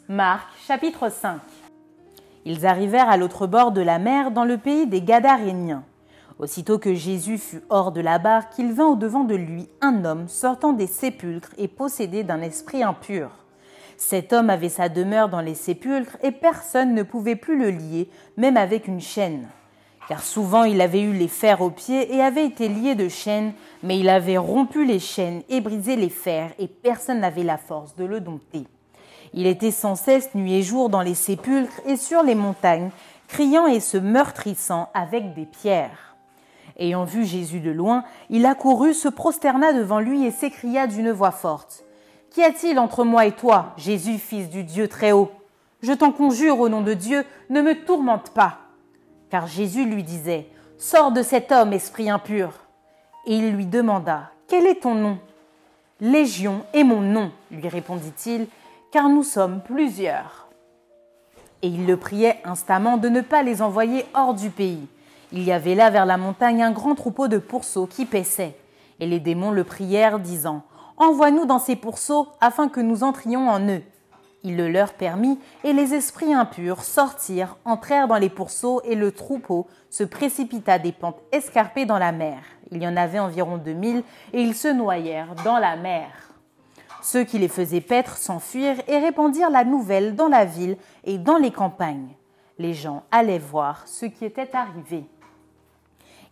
Marc 0.08 0.48
chapitre 0.66 1.08
5 1.10 1.40
Ils 2.44 2.66
arrivèrent 2.66 3.08
à 3.08 3.16
l'autre 3.16 3.46
bord 3.46 3.72
de 3.72 3.80
la 3.80 3.98
mer, 3.98 4.32
dans 4.32 4.44
le 4.44 4.58
pays 4.58 4.86
des 4.86 5.00
Gadaréniens. 5.00 5.84
Aussitôt 6.42 6.80
que 6.80 6.92
Jésus 6.92 7.38
fut 7.38 7.62
hors 7.70 7.92
de 7.92 8.00
la 8.00 8.18
barque, 8.18 8.54
il 8.58 8.72
vint 8.72 8.88
au-devant 8.88 9.22
de 9.22 9.36
lui 9.36 9.68
un 9.80 10.04
homme 10.04 10.26
sortant 10.26 10.72
des 10.72 10.88
sépulcres 10.88 11.52
et 11.56 11.68
possédé 11.68 12.24
d'un 12.24 12.42
esprit 12.42 12.82
impur. 12.82 13.30
Cet 13.96 14.32
homme 14.32 14.50
avait 14.50 14.68
sa 14.68 14.88
demeure 14.88 15.28
dans 15.28 15.40
les 15.40 15.54
sépulcres 15.54 16.16
et 16.20 16.32
personne 16.32 16.94
ne 16.94 17.04
pouvait 17.04 17.36
plus 17.36 17.56
le 17.56 17.70
lier, 17.70 18.08
même 18.36 18.56
avec 18.56 18.88
une 18.88 19.00
chaîne. 19.00 19.46
Car 20.08 20.20
souvent 20.20 20.64
il 20.64 20.80
avait 20.80 21.02
eu 21.02 21.12
les 21.12 21.28
fers 21.28 21.60
aux 21.60 21.70
pieds 21.70 22.12
et 22.12 22.20
avait 22.20 22.46
été 22.46 22.66
lié 22.66 22.96
de 22.96 23.08
chaînes, 23.08 23.52
mais 23.84 24.00
il 24.00 24.08
avait 24.08 24.36
rompu 24.36 24.84
les 24.84 24.98
chaînes 24.98 25.42
et 25.48 25.60
brisé 25.60 25.94
les 25.94 26.10
fers, 26.10 26.50
et 26.58 26.66
personne 26.66 27.20
n'avait 27.20 27.44
la 27.44 27.56
force 27.56 27.94
de 27.94 28.04
le 28.04 28.18
dompter. 28.18 28.66
Il 29.32 29.46
était 29.46 29.70
sans 29.70 29.94
cesse 29.94 30.34
nuit 30.34 30.54
et 30.54 30.62
jour 30.64 30.88
dans 30.88 31.02
les 31.02 31.14
sépulcres 31.14 31.80
et 31.86 31.96
sur 31.96 32.24
les 32.24 32.34
montagnes, 32.34 32.90
criant 33.28 33.68
et 33.68 33.78
se 33.78 33.96
meurtrissant 33.96 34.88
avec 34.92 35.34
des 35.34 35.46
pierres. 35.46 36.11
Ayant 36.82 37.04
vu 37.04 37.24
Jésus 37.24 37.60
de 37.60 37.70
loin, 37.70 38.02
il 38.28 38.44
accourut, 38.44 38.92
se 38.92 39.06
prosterna 39.06 39.72
devant 39.72 40.00
lui 40.00 40.26
et 40.26 40.32
s'écria 40.32 40.88
d'une 40.88 41.12
voix 41.12 41.30
forte. 41.30 41.84
Qu'y 42.30 42.42
a-t-il 42.42 42.76
entre 42.80 43.04
moi 43.04 43.24
et 43.24 43.30
toi, 43.30 43.72
Jésus, 43.76 44.18
fils 44.18 44.50
du 44.50 44.64
Dieu 44.64 44.88
très 44.88 45.12
haut 45.12 45.30
Je 45.80 45.92
t'en 45.92 46.10
conjure 46.10 46.58
au 46.58 46.68
nom 46.68 46.80
de 46.80 46.94
Dieu, 46.94 47.24
ne 47.50 47.62
me 47.62 47.84
tourmente 47.84 48.30
pas. 48.30 48.58
Car 49.30 49.46
Jésus 49.46 49.84
lui 49.84 50.02
disait, 50.02 50.48
Sors 50.76 51.12
de 51.12 51.22
cet 51.22 51.52
homme, 51.52 51.72
esprit 51.72 52.10
impur. 52.10 52.50
Et 53.26 53.36
il 53.36 53.52
lui 53.52 53.66
demanda, 53.66 54.32
Quel 54.48 54.66
est 54.66 54.82
ton 54.82 54.96
nom 54.96 55.18
Légion 56.00 56.64
est 56.74 56.82
mon 56.82 57.00
nom, 57.00 57.30
lui 57.52 57.68
répondit-il, 57.68 58.48
car 58.90 59.08
nous 59.08 59.22
sommes 59.22 59.60
plusieurs. 59.60 60.48
Et 61.62 61.68
il 61.68 61.86
le 61.86 61.96
priait 61.96 62.40
instamment 62.44 62.96
de 62.96 63.08
ne 63.08 63.20
pas 63.20 63.44
les 63.44 63.62
envoyer 63.62 64.04
hors 64.14 64.34
du 64.34 64.50
pays. 64.50 64.88
Il 65.34 65.42
y 65.44 65.52
avait 65.52 65.74
là 65.74 65.88
vers 65.88 66.04
la 66.04 66.18
montagne 66.18 66.62
un 66.62 66.72
grand 66.72 66.94
troupeau 66.94 67.26
de 67.26 67.38
pourceaux 67.38 67.86
qui 67.86 68.04
paissaient. 68.04 68.54
Et 69.00 69.06
les 69.06 69.18
démons 69.18 69.50
le 69.50 69.64
prièrent, 69.64 70.18
disant 70.18 70.62
Envoie-nous 70.98 71.46
dans 71.46 71.58
ces 71.58 71.74
pourceaux 71.74 72.28
afin 72.40 72.68
que 72.68 72.80
nous 72.80 73.02
entrions 73.02 73.48
en 73.48 73.66
eux. 73.66 73.82
Il 74.44 74.56
le 74.56 74.68
leur 74.68 74.92
permit, 74.92 75.38
et 75.64 75.72
les 75.72 75.94
esprits 75.94 76.34
impurs 76.34 76.82
sortirent, 76.82 77.56
entrèrent 77.64 78.08
dans 78.08 78.18
les 78.18 78.28
pourceaux, 78.28 78.82
et 78.84 78.94
le 78.94 79.10
troupeau 79.10 79.66
se 79.88 80.04
précipita 80.04 80.78
des 80.78 80.92
pentes 80.92 81.22
escarpées 81.32 81.86
dans 81.86 81.98
la 81.98 82.12
mer. 82.12 82.38
Il 82.70 82.82
y 82.82 82.86
en 82.86 82.96
avait 82.96 83.18
environ 83.18 83.56
deux 83.56 83.72
mille, 83.72 84.02
et 84.32 84.42
ils 84.42 84.54
se 84.54 84.68
noyèrent 84.68 85.34
dans 85.44 85.58
la 85.58 85.76
mer. 85.76 86.10
Ceux 87.02 87.24
qui 87.24 87.38
les 87.38 87.48
faisaient 87.48 87.80
paître 87.80 88.16
s'enfuirent 88.16 88.82
et 88.86 88.98
répandirent 88.98 89.50
la 89.50 89.64
nouvelle 89.64 90.14
dans 90.14 90.28
la 90.28 90.44
ville 90.44 90.76
et 91.04 91.18
dans 91.18 91.38
les 91.38 91.50
campagnes. 91.50 92.14
Les 92.58 92.74
gens 92.74 93.04
allaient 93.10 93.38
voir 93.38 93.86
ce 93.86 94.06
qui 94.06 94.24
était 94.24 94.54
arrivé. 94.54 95.04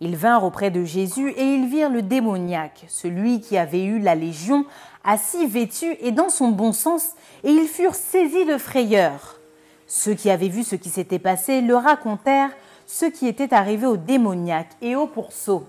Ils 0.01 0.17
vinrent 0.17 0.45
auprès 0.45 0.71
de 0.71 0.85
Jésus 0.85 1.31
et 1.31 1.45
ils 1.45 1.67
virent 1.67 1.91
le 1.91 2.03
démoniaque, 2.03 2.87
celui 2.89 3.41
qui 3.41 3.59
avait 3.59 3.85
eu 3.85 3.99
la 3.99 4.15
légion, 4.15 4.65
assis 5.05 5.47
vêtu 5.47 5.97
et 6.01 6.11
dans 6.11 6.31
son 6.31 6.49
bon 6.49 6.73
sens, 6.73 7.11
et 7.45 7.51
ils 7.51 7.69
furent 7.69 7.95
saisis 7.95 8.47
de 8.47 8.57
frayeur. 8.57 9.39
Ceux 9.87 10.15
qui 10.15 10.31
avaient 10.31 10.49
vu 10.49 10.65
ce 10.65 10.77
qui 10.77 10.89
s'était 10.89 11.19
passé 11.19 11.61
le 11.61 11.77
racontèrent 11.77 12.53
ce 12.87 13.07
qui 13.07 13.29
était 13.29 13.55
arrivé 13.55 13.87
au 13.87 13.97
démoniaque 13.97 14.73
et 14.83 14.97
au 14.97 15.07
pourceau. 15.07 15.65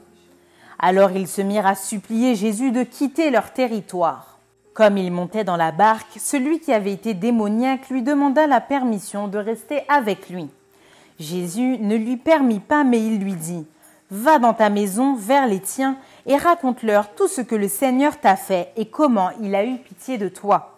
Alors 0.79 1.11
ils 1.11 1.27
se 1.27 1.41
mirent 1.41 1.67
à 1.67 1.75
supplier 1.75 2.33
Jésus 2.33 2.71
de 2.71 2.81
quitter 2.81 3.29
leur 3.29 3.53
territoire. 3.53 4.39
Comme 4.73 4.97
il 4.97 5.11
montait 5.11 5.43
dans 5.43 5.57
la 5.57 5.71
barque, 5.71 6.17
celui 6.17 6.59
qui 6.59 6.73
avait 6.73 6.93
été 6.93 7.13
démoniaque 7.13 7.89
lui 7.89 8.01
demanda 8.01 8.47
la 8.47 8.59
permission 8.59 9.27
de 9.27 9.37
rester 9.37 9.81
avec 9.87 10.29
lui. 10.29 10.47
Jésus 11.19 11.77
ne 11.79 11.95
lui 11.95 12.17
permit 12.17 12.59
pas, 12.59 12.83
mais 12.83 13.05
il 13.05 13.19
lui 13.19 13.33
dit 13.33 13.67
Va 14.11 14.39
dans 14.39 14.53
ta 14.53 14.69
maison 14.69 15.15
vers 15.15 15.47
les 15.47 15.61
tiens 15.61 15.95
et 16.25 16.35
raconte-leur 16.35 17.13
tout 17.15 17.29
ce 17.29 17.39
que 17.39 17.55
le 17.55 17.69
Seigneur 17.69 18.19
t'a 18.19 18.35
fait 18.35 18.73
et 18.75 18.87
comment 18.87 19.29
il 19.41 19.55
a 19.55 19.65
eu 19.65 19.77
pitié 19.77 20.17
de 20.17 20.27
toi. 20.27 20.77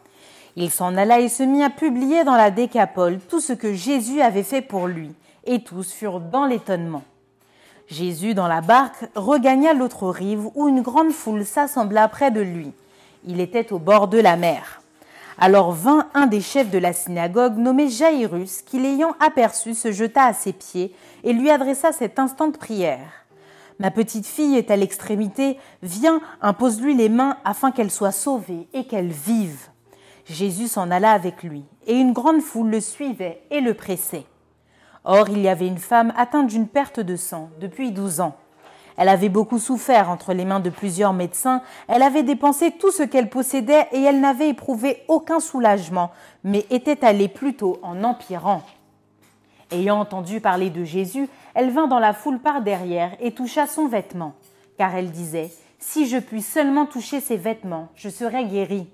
Il 0.56 0.70
s'en 0.70 0.96
alla 0.96 1.20
et 1.20 1.30
se 1.30 1.42
mit 1.42 1.64
à 1.64 1.72
publier 1.72 2.24
dans 2.24 2.36
la 2.36 2.52
décapole 2.52 3.20
tout 3.28 3.40
ce 3.40 3.54
que 3.54 3.74
Jésus 3.74 4.22
avait 4.22 4.44
fait 4.44 4.62
pour 4.62 4.86
lui, 4.86 5.12
et 5.46 5.64
tous 5.64 5.92
furent 5.92 6.20
dans 6.20 6.46
l'étonnement. 6.46 7.02
Jésus, 7.88 8.36
dans 8.36 8.48
la 8.48 8.62
barque, 8.62 9.10
regagna 9.16 9.74
l'autre 9.74 10.10
rive 10.10 10.48
où 10.54 10.68
une 10.68 10.82
grande 10.82 11.12
foule 11.12 11.44
s'assembla 11.44 12.08
près 12.10 12.30
de 12.30 12.42
lui. 12.42 12.72
Il 13.26 13.42
était 13.42 13.74
au 13.74 13.80
bord 13.80 14.08
de 14.08 14.20
la 14.20 14.36
mer. 14.36 14.82
Alors 15.40 15.72
vint 15.72 16.08
un 16.14 16.28
des 16.28 16.42
chefs 16.42 16.70
de 16.70 16.78
la 16.78 16.94
synagogue 16.94 17.58
nommé 17.58 17.90
Jairus, 17.90 18.62
qui 18.62 18.80
l'ayant 18.80 19.16
aperçu 19.20 19.74
se 19.74 19.92
jeta 19.92 20.26
à 20.26 20.34
ses 20.34 20.54
pieds 20.54 20.94
et 21.24 21.34
lui 21.34 21.50
adressa 21.50 21.92
cette 21.92 22.20
instante 22.20 22.60
prière. 22.60 23.23
Ma 23.80 23.92
petite 23.92 24.28
fille 24.28 24.56
est 24.56 24.72
à 24.72 24.76
l'extrémité, 24.76 25.58
viens, 25.82 26.22
impose-lui 26.42 26.96
les 26.96 27.10
mains 27.10 27.38
afin 27.46 27.72
qu'elle 27.72 27.92
soit 27.92 28.12
sauvée 28.12 28.68
et 28.74 28.86
qu'elle 28.86 29.12
vive. 29.12 29.70
Jésus 30.26 30.68
s'en 30.68 30.90
alla 30.92 31.12
avec 31.12 31.44
lui, 31.44 31.66
et 31.86 31.96
une 31.96 32.14
grande 32.14 32.42
foule 32.42 32.70
le 32.70 32.80
suivait 32.80 33.42
et 33.52 33.62
le 33.62 33.74
pressait. 33.74 34.26
Or 35.04 35.28
il 35.30 35.40
y 35.40 35.50
avait 35.50 35.68
une 35.68 35.80
femme 35.80 36.14
atteinte 36.16 36.48
d'une 36.48 36.68
perte 36.68 37.00
de 37.00 37.16
sang 37.16 37.50
depuis 37.60 37.92
douze 37.92 38.22
ans. 38.22 38.38
Elle 38.96 39.10
avait 39.10 39.30
beaucoup 39.30 39.60
souffert 39.60 40.10
entre 40.10 40.34
les 40.34 40.46
mains 40.46 40.60
de 40.60 40.70
plusieurs 40.70 41.14
médecins, 41.14 41.62
elle 41.88 42.04
avait 42.04 42.24
dépensé 42.24 42.72
tout 42.72 42.92
ce 42.92 43.04
qu'elle 43.04 43.30
possédait 43.30 43.88
et 43.92 44.02
elle 44.02 44.22
n'avait 44.22 44.50
éprouvé 44.50 45.04
aucun 45.08 45.40
soulagement, 45.40 46.12
mais 46.44 46.66
était 46.70 47.04
allée 47.04 47.28
plutôt 47.28 47.80
en 47.82 48.04
empirant. 48.04 48.62
Ayant 49.72 50.00
entendu 50.00 50.40
parler 50.40 50.70
de 50.70 50.84
Jésus, 50.84 51.28
elle 51.54 51.70
vint 51.70 51.88
dans 51.88 52.00
la 52.00 52.14
foule 52.14 52.40
par 52.40 52.62
derrière 52.62 53.16
et 53.20 53.32
toucha 53.32 53.68
son 53.68 53.88
vêtement, 53.88 54.34
car 54.78 54.96
elle 54.96 55.12
disait 55.12 55.52
Si 55.80 56.08
je 56.08 56.18
puis 56.18 56.42
seulement 56.42 56.86
toucher 56.86 57.20
ses 57.20 57.38
vêtements, 57.38 57.90
je 57.96 58.10
serai 58.10 58.46
guérie. 58.46 58.88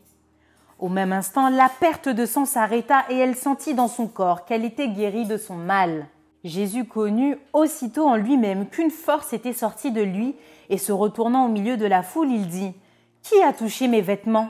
Au 0.79 0.87
même 0.87 1.11
instant, 1.11 1.49
la 1.49 1.69
perte 1.69 2.07
de 2.07 2.25
sang 2.25 2.45
s'arrêta 2.45 3.03
et 3.09 3.17
elle 3.17 3.35
sentit 3.35 3.73
dans 3.73 3.89
son 3.89 4.07
corps 4.07 4.45
qu'elle 4.45 4.63
était 4.63 4.87
guérie 4.87 5.25
de 5.25 5.37
son 5.37 5.55
mal. 5.55 6.07
Jésus 6.45 6.85
connut 6.85 7.37
aussitôt 7.51 8.07
en 8.07 8.15
lui-même 8.15 8.65
qu'une 8.67 8.91
force 8.91 9.33
était 9.33 9.53
sortie 9.53 9.91
de 9.91 10.01
lui, 10.01 10.35
et 10.69 10.77
se 10.77 10.91
retournant 10.91 11.45
au 11.45 11.49
milieu 11.49 11.75
de 11.75 11.85
la 11.85 12.03
foule, 12.03 12.31
il 12.31 12.47
dit 12.47 12.73
Qui 13.23 13.41
a 13.41 13.51
touché 13.51 13.87
mes 13.87 14.01
vêtements? 14.01 14.49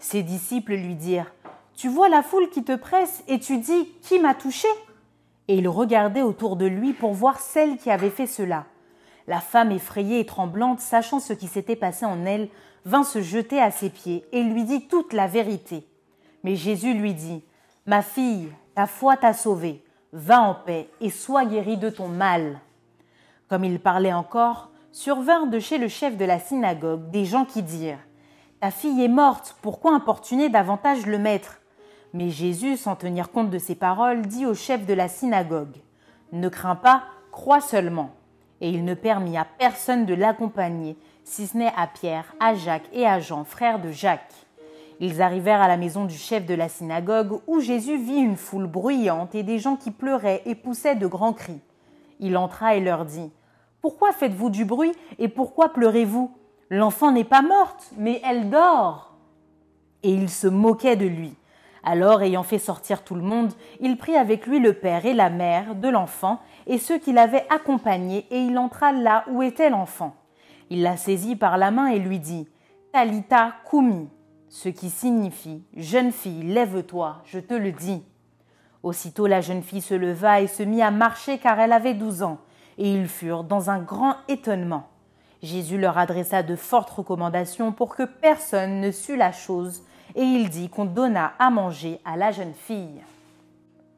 Ses 0.00 0.22
disciples 0.22 0.74
lui 0.74 0.94
dirent 0.94 1.32
Tu 1.76 1.88
vois 1.88 2.08
la 2.08 2.22
foule 2.22 2.48
qui 2.50 2.64
te 2.64 2.74
presse 2.74 3.22
et 3.28 3.38
tu 3.38 3.58
dis 3.58 3.88
Qui 4.02 4.18
m'a 4.18 4.34
touché? 4.34 4.68
Et 5.48 5.56
il 5.56 5.68
regardait 5.68 6.22
autour 6.22 6.56
de 6.56 6.66
lui 6.66 6.92
pour 6.92 7.14
voir 7.14 7.40
celle 7.40 7.78
qui 7.78 7.90
avait 7.90 8.10
fait 8.10 8.26
cela. 8.26 8.66
La 9.26 9.40
femme 9.40 9.72
effrayée 9.72 10.20
et 10.20 10.26
tremblante, 10.26 10.80
sachant 10.80 11.20
ce 11.20 11.32
qui 11.32 11.48
s'était 11.48 11.76
passé 11.76 12.04
en 12.04 12.24
elle, 12.26 12.48
vint 12.84 13.04
se 13.04 13.20
jeter 13.20 13.60
à 13.60 13.70
ses 13.70 13.90
pieds 13.90 14.24
et 14.32 14.42
lui 14.42 14.64
dit 14.64 14.86
toute 14.86 15.12
la 15.12 15.26
vérité. 15.26 15.86
Mais 16.44 16.54
Jésus 16.54 16.94
lui 16.94 17.14
dit, 17.14 17.42
Ma 17.86 18.02
fille, 18.02 18.52
ta 18.74 18.86
foi 18.86 19.16
t'a 19.16 19.32
sauvée, 19.32 19.82
va 20.12 20.40
en 20.40 20.54
paix 20.54 20.88
et 21.00 21.10
sois 21.10 21.44
guérie 21.44 21.76
de 21.76 21.90
ton 21.90 22.08
mal. 22.08 22.60
Comme 23.48 23.64
il 23.64 23.80
parlait 23.80 24.12
encore, 24.12 24.70
survinrent 24.92 25.46
de 25.46 25.58
chez 25.58 25.78
le 25.78 25.88
chef 25.88 26.16
de 26.16 26.24
la 26.24 26.38
synagogue 26.38 27.10
des 27.10 27.24
gens 27.24 27.44
qui 27.44 27.62
dirent, 27.62 27.98
Ta 28.60 28.70
fille 28.70 29.02
est 29.02 29.08
morte, 29.08 29.56
pourquoi 29.62 29.94
importuner 29.94 30.48
davantage 30.48 31.06
le 31.06 31.18
maître? 31.18 31.60
Mais 32.12 32.30
Jésus, 32.30 32.76
sans 32.76 32.96
tenir 32.96 33.30
compte 33.30 33.50
de 33.50 33.58
ces 33.58 33.74
paroles, 33.74 34.22
dit 34.22 34.46
au 34.46 34.54
chef 34.54 34.86
de 34.86 34.94
la 34.94 35.08
synagogue 35.08 35.76
Ne 36.32 36.48
crains 36.48 36.76
pas, 36.76 37.04
crois 37.30 37.60
seulement. 37.60 38.10
Et 38.60 38.70
il 38.70 38.84
ne 38.84 38.94
permit 38.94 39.36
à 39.36 39.46
personne 39.58 40.06
de 40.06 40.14
l'accompagner, 40.14 40.96
si 41.24 41.46
ce 41.46 41.56
n'est 41.56 41.72
à 41.76 41.86
Pierre, 41.86 42.34
à 42.40 42.54
Jacques 42.54 42.88
et 42.92 43.06
à 43.06 43.20
Jean, 43.20 43.44
frères 43.44 43.80
de 43.80 43.90
Jacques. 43.90 44.34
Ils 45.00 45.22
arrivèrent 45.22 45.60
à 45.60 45.68
la 45.68 45.76
maison 45.76 46.06
du 46.06 46.16
chef 46.16 46.44
de 46.44 46.54
la 46.54 46.68
synagogue, 46.68 47.40
où 47.46 47.60
Jésus 47.60 47.96
vit 47.96 48.18
une 48.18 48.36
foule 48.36 48.66
bruyante 48.66 49.34
et 49.34 49.44
des 49.44 49.58
gens 49.58 49.76
qui 49.76 49.90
pleuraient 49.90 50.42
et 50.44 50.54
poussaient 50.54 50.96
de 50.96 51.06
grands 51.06 51.32
cris. 51.32 51.60
Il 52.18 52.36
entra 52.36 52.74
et 52.74 52.80
leur 52.80 53.04
dit 53.04 53.30
Pourquoi 53.80 54.12
faites-vous 54.12 54.50
du 54.50 54.64
bruit 54.64 54.92
et 55.18 55.28
pourquoi 55.28 55.72
pleurez-vous? 55.72 56.32
L'enfant 56.70 57.12
n'est 57.12 57.24
pas 57.24 57.42
morte, 57.42 57.92
mais 57.96 58.20
elle 58.24 58.50
dort. 58.50 59.14
Et 60.02 60.10
ils 60.10 60.30
se 60.30 60.48
moquaient 60.48 60.96
de 60.96 61.06
lui. 61.06 61.34
Alors, 61.90 62.20
ayant 62.20 62.42
fait 62.42 62.58
sortir 62.58 63.02
tout 63.02 63.14
le 63.14 63.22
monde, 63.22 63.54
il 63.80 63.96
prit 63.96 64.14
avec 64.14 64.46
lui 64.46 64.60
le 64.60 64.74
père 64.74 65.06
et 65.06 65.14
la 65.14 65.30
mère 65.30 65.74
de 65.74 65.88
l'enfant 65.88 66.38
et 66.66 66.76
ceux 66.76 66.98
qui 66.98 67.14
l'avaient 67.14 67.46
accompagné, 67.48 68.26
et 68.30 68.40
il 68.40 68.58
entra 68.58 68.92
là 68.92 69.24
où 69.30 69.42
était 69.42 69.70
l'enfant. 69.70 70.14
Il 70.68 70.82
la 70.82 70.98
saisit 70.98 71.34
par 71.34 71.56
la 71.56 71.70
main 71.70 71.86
et 71.86 71.98
lui 71.98 72.18
dit 72.18 72.46
Talita 72.92 73.54
Kumi, 73.70 74.10
ce 74.50 74.68
qui 74.68 74.90
signifie 74.90 75.64
Jeune 75.78 76.12
fille, 76.12 76.42
lève-toi, 76.42 77.22
je 77.24 77.38
te 77.38 77.54
le 77.54 77.72
dis. 77.72 78.04
Aussitôt 78.82 79.26
la 79.26 79.40
jeune 79.40 79.62
fille 79.62 79.80
se 79.80 79.94
leva 79.94 80.42
et 80.42 80.46
se 80.46 80.62
mit 80.62 80.82
à 80.82 80.90
marcher 80.90 81.38
car 81.38 81.58
elle 81.58 81.72
avait 81.72 81.94
douze 81.94 82.22
ans, 82.22 82.36
et 82.76 82.92
ils 82.92 83.08
furent 83.08 83.44
dans 83.44 83.70
un 83.70 83.78
grand 83.78 84.16
étonnement. 84.28 84.90
Jésus 85.42 85.78
leur 85.78 85.96
adressa 85.96 86.42
de 86.42 86.54
fortes 86.54 86.90
recommandations 86.90 87.72
pour 87.72 87.96
que 87.96 88.02
personne 88.02 88.82
ne 88.82 88.90
sût 88.90 89.16
la 89.16 89.32
chose, 89.32 89.84
et 90.14 90.22
il 90.22 90.50
dit 90.50 90.68
qu'on 90.68 90.84
donna 90.84 91.32
à 91.38 91.50
manger 91.50 92.00
à 92.04 92.16
la 92.16 92.30
jeune 92.30 92.54
fille. 92.54 93.02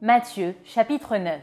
Matthieu 0.01 0.55
chapitre 0.65 1.17
9 1.17 1.39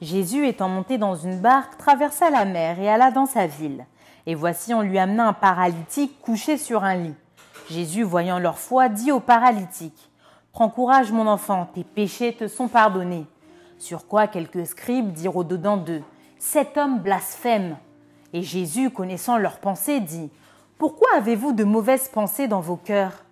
Jésus 0.00 0.46
étant 0.46 0.68
monté 0.68 0.98
dans 0.98 1.14
une 1.14 1.40
barque 1.40 1.78
traversa 1.78 2.28
la 2.30 2.44
mer 2.44 2.78
et 2.80 2.90
alla 2.90 3.10
dans 3.10 3.26
sa 3.26 3.46
ville. 3.46 3.86
Et 4.26 4.34
voici 4.34 4.74
on 4.74 4.82
lui 4.82 4.98
amena 4.98 5.28
un 5.28 5.32
paralytique 5.32 6.20
couché 6.20 6.58
sur 6.58 6.84
un 6.84 6.96
lit. 6.96 7.14
Jésus, 7.70 8.02
voyant 8.02 8.38
leur 8.38 8.58
foi, 8.58 8.88
dit 8.88 9.12
au 9.12 9.20
paralytique 9.20 10.10
Prends 10.52 10.68
courage, 10.68 11.10
mon 11.10 11.26
enfant, 11.26 11.68
tes 11.74 11.84
péchés 11.84 12.34
te 12.34 12.46
sont 12.46 12.68
pardonnés. 12.68 13.26
Sur 13.78 14.06
quoi 14.06 14.26
quelques 14.26 14.66
scribes 14.66 15.12
dirent 15.12 15.36
au-dedans 15.36 15.76
d'eux 15.76 16.02
Cet 16.38 16.76
homme 16.76 17.00
blasphème. 17.00 17.76
Et 18.32 18.42
Jésus, 18.42 18.90
connaissant 18.90 19.38
leurs 19.38 19.58
pensées, 19.58 20.00
dit 20.00 20.30
Pourquoi 20.78 21.08
avez-vous 21.16 21.52
de 21.52 21.64
mauvaises 21.64 22.08
pensées 22.08 22.46
dans 22.46 22.60
vos 22.60 22.76
cœurs? 22.76 23.23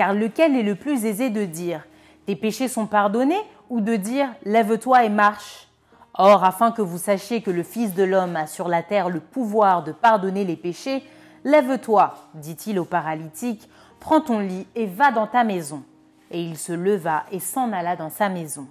Car 0.00 0.14
lequel 0.14 0.56
est 0.56 0.62
le 0.62 0.76
plus 0.76 1.04
aisé 1.04 1.28
de 1.28 1.44
dire? 1.44 1.86
Tes 2.24 2.34
péchés 2.34 2.68
sont 2.68 2.86
pardonnés 2.86 3.42
ou 3.68 3.82
de 3.82 3.96
dire 3.96 4.30
Lève-toi 4.46 5.04
et 5.04 5.10
marche? 5.10 5.68
Or, 6.14 6.42
afin 6.42 6.72
que 6.72 6.80
vous 6.80 6.96
sachiez 6.96 7.42
que 7.42 7.50
le 7.50 7.62
Fils 7.62 7.92
de 7.92 8.02
l'homme 8.02 8.34
a 8.34 8.46
sur 8.46 8.66
la 8.68 8.82
terre 8.82 9.10
le 9.10 9.20
pouvoir 9.20 9.84
de 9.84 9.92
pardonner 9.92 10.46
les 10.46 10.56
péchés, 10.56 11.04
Lève-toi, 11.44 12.14
dit-il 12.32 12.78
au 12.78 12.86
paralytique, 12.86 13.68
prends 13.98 14.22
ton 14.22 14.38
lit 14.38 14.66
et 14.74 14.86
va 14.86 15.12
dans 15.12 15.26
ta 15.26 15.44
maison. 15.44 15.82
Et 16.30 16.42
il 16.42 16.56
se 16.56 16.72
leva 16.72 17.24
et 17.30 17.38
s'en 17.38 17.70
alla 17.70 17.94
dans 17.94 18.08
sa 18.08 18.30
maison. 18.30 18.68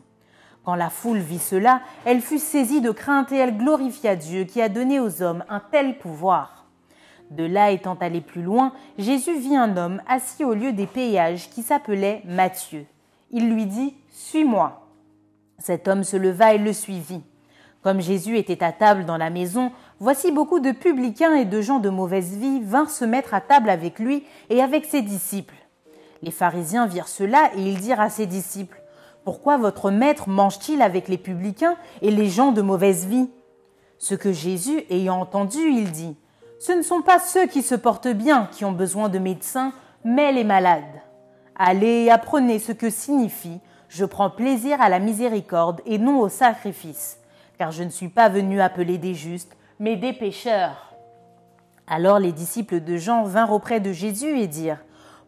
Quand 0.66 0.74
la 0.74 0.90
foule 0.90 1.20
vit 1.20 1.38
cela, 1.38 1.82
elle 2.06 2.22
fut 2.22 2.40
saisie 2.40 2.82
de 2.82 2.90
crainte 2.90 3.32
et 3.32 3.38
elle 3.38 3.56
glorifia 3.56 4.16
Dieu 4.16 4.46
qui 4.46 4.64
a 4.64 4.68
donné 4.68 5.00
aux 5.00 5.22
hommes 5.22 5.44
un 5.48 5.60
tel 5.60 6.00
pouvoir. 6.00 6.59
De 7.30 7.44
là 7.44 7.72
étant 7.72 7.96
allé 7.96 8.22
plus 8.22 8.42
loin, 8.42 8.74
Jésus 8.98 9.38
vit 9.38 9.56
un 9.56 9.78
homme 9.78 10.02
assis 10.08 10.44
au 10.44 10.54
lieu 10.54 10.74
des 10.74 10.88
péages 10.88 11.50
qui 11.50 11.62
s'appelait 11.62 12.24
Matthieu. 12.26 12.86
Il 13.32 13.54
lui 13.54 13.68
dit 13.68 13.94
Suis-moi. 14.10 14.88
Cet 15.60 15.88
homme 15.88 16.04
se 16.04 16.18
leva 16.18 16.54
et 16.54 16.58
le 16.58 16.74
suivit. 16.74 17.22
Comme 17.84 18.02
Jésus 18.02 18.38
était 18.38 18.64
à 18.64 18.72
table 18.72 19.06
dans 19.06 19.18
la 19.18 19.30
maison, 19.30 19.72
voici 20.00 20.32
beaucoup 20.32 20.60
de 20.60 20.72
publicains 20.72 21.36
et 21.36 21.46
de 21.46 21.62
gens 21.62 21.80
de 21.80 21.90
mauvaise 21.90 22.36
vie 22.36 22.62
vinrent 22.62 22.90
se 22.90 23.06
mettre 23.06 23.34
à 23.34 23.42
table 23.42 23.70
avec 23.70 24.00
lui 24.00 24.24
et 24.50 24.62
avec 24.62 24.86
ses 24.86 25.02
disciples. 25.02 25.56
Les 26.22 26.32
pharisiens 26.32 26.88
virent 26.88 27.08
cela 27.08 27.52
et 27.56 27.62
ils 27.62 27.80
dirent 27.80 28.02
à 28.02 28.10
ses 28.10 28.26
disciples 28.26 28.82
Pourquoi 29.24 29.58
votre 29.58 29.92
maître 29.92 30.28
mange-t-il 30.28 30.82
avec 30.82 31.08
les 31.08 31.18
publicains 31.18 31.76
et 32.02 32.12
les 32.12 32.28
gens 32.28 32.52
de 32.52 32.62
mauvaise 32.62 33.06
vie? 33.06 33.30
Ce 33.98 34.16
que 34.16 34.34
Jésus, 34.34 34.84
ayant 34.90 35.22
entendu, 35.22 35.60
il 35.60 35.92
dit 35.92 36.16
Ce 36.60 36.72
ne 36.72 36.82
sont 36.82 37.02
pas 37.02 37.20
ceux 37.20 37.48
qui 37.48 37.62
se 37.62 37.76
portent 37.76 38.08
bien 38.08 38.48
qui 38.52 38.66
ont 38.66 38.72
besoin 38.72 39.10
de 39.10 39.20
médecins, 39.20 39.74
mais 40.04 40.32
les 40.32 40.44
malades. 40.44 40.84
Allez 41.56 42.06
et 42.06 42.12
apprenez 42.12 42.60
ce 42.60 42.72
que 42.72 42.90
signifie 42.90 43.60
Je 43.88 44.06
prends 44.06 44.30
plaisir 44.30 44.82
à 44.82 44.90
la 44.90 45.00
miséricorde 45.00 45.82
et 45.86 45.98
non 45.98 46.20
au 46.20 46.30
sacrifice 46.30 47.20
car 47.60 47.72
je 47.74 47.84
ne 47.84 47.90
suis 47.90 48.08
pas 48.08 48.30
venu 48.30 48.62
appeler 48.62 48.98
des 48.98 49.14
justes, 49.14 49.56
mais 49.80 49.98
des 49.98 50.14
pécheurs. 50.14 50.96
Alors 51.88 52.18
les 52.18 52.32
disciples 52.32 52.80
de 52.80 52.96
Jean 52.96 53.24
vinrent 53.24 53.52
auprès 53.52 53.82
de 53.82 53.92
Jésus 53.92 54.40
et 54.40 54.48
dirent 54.48 54.84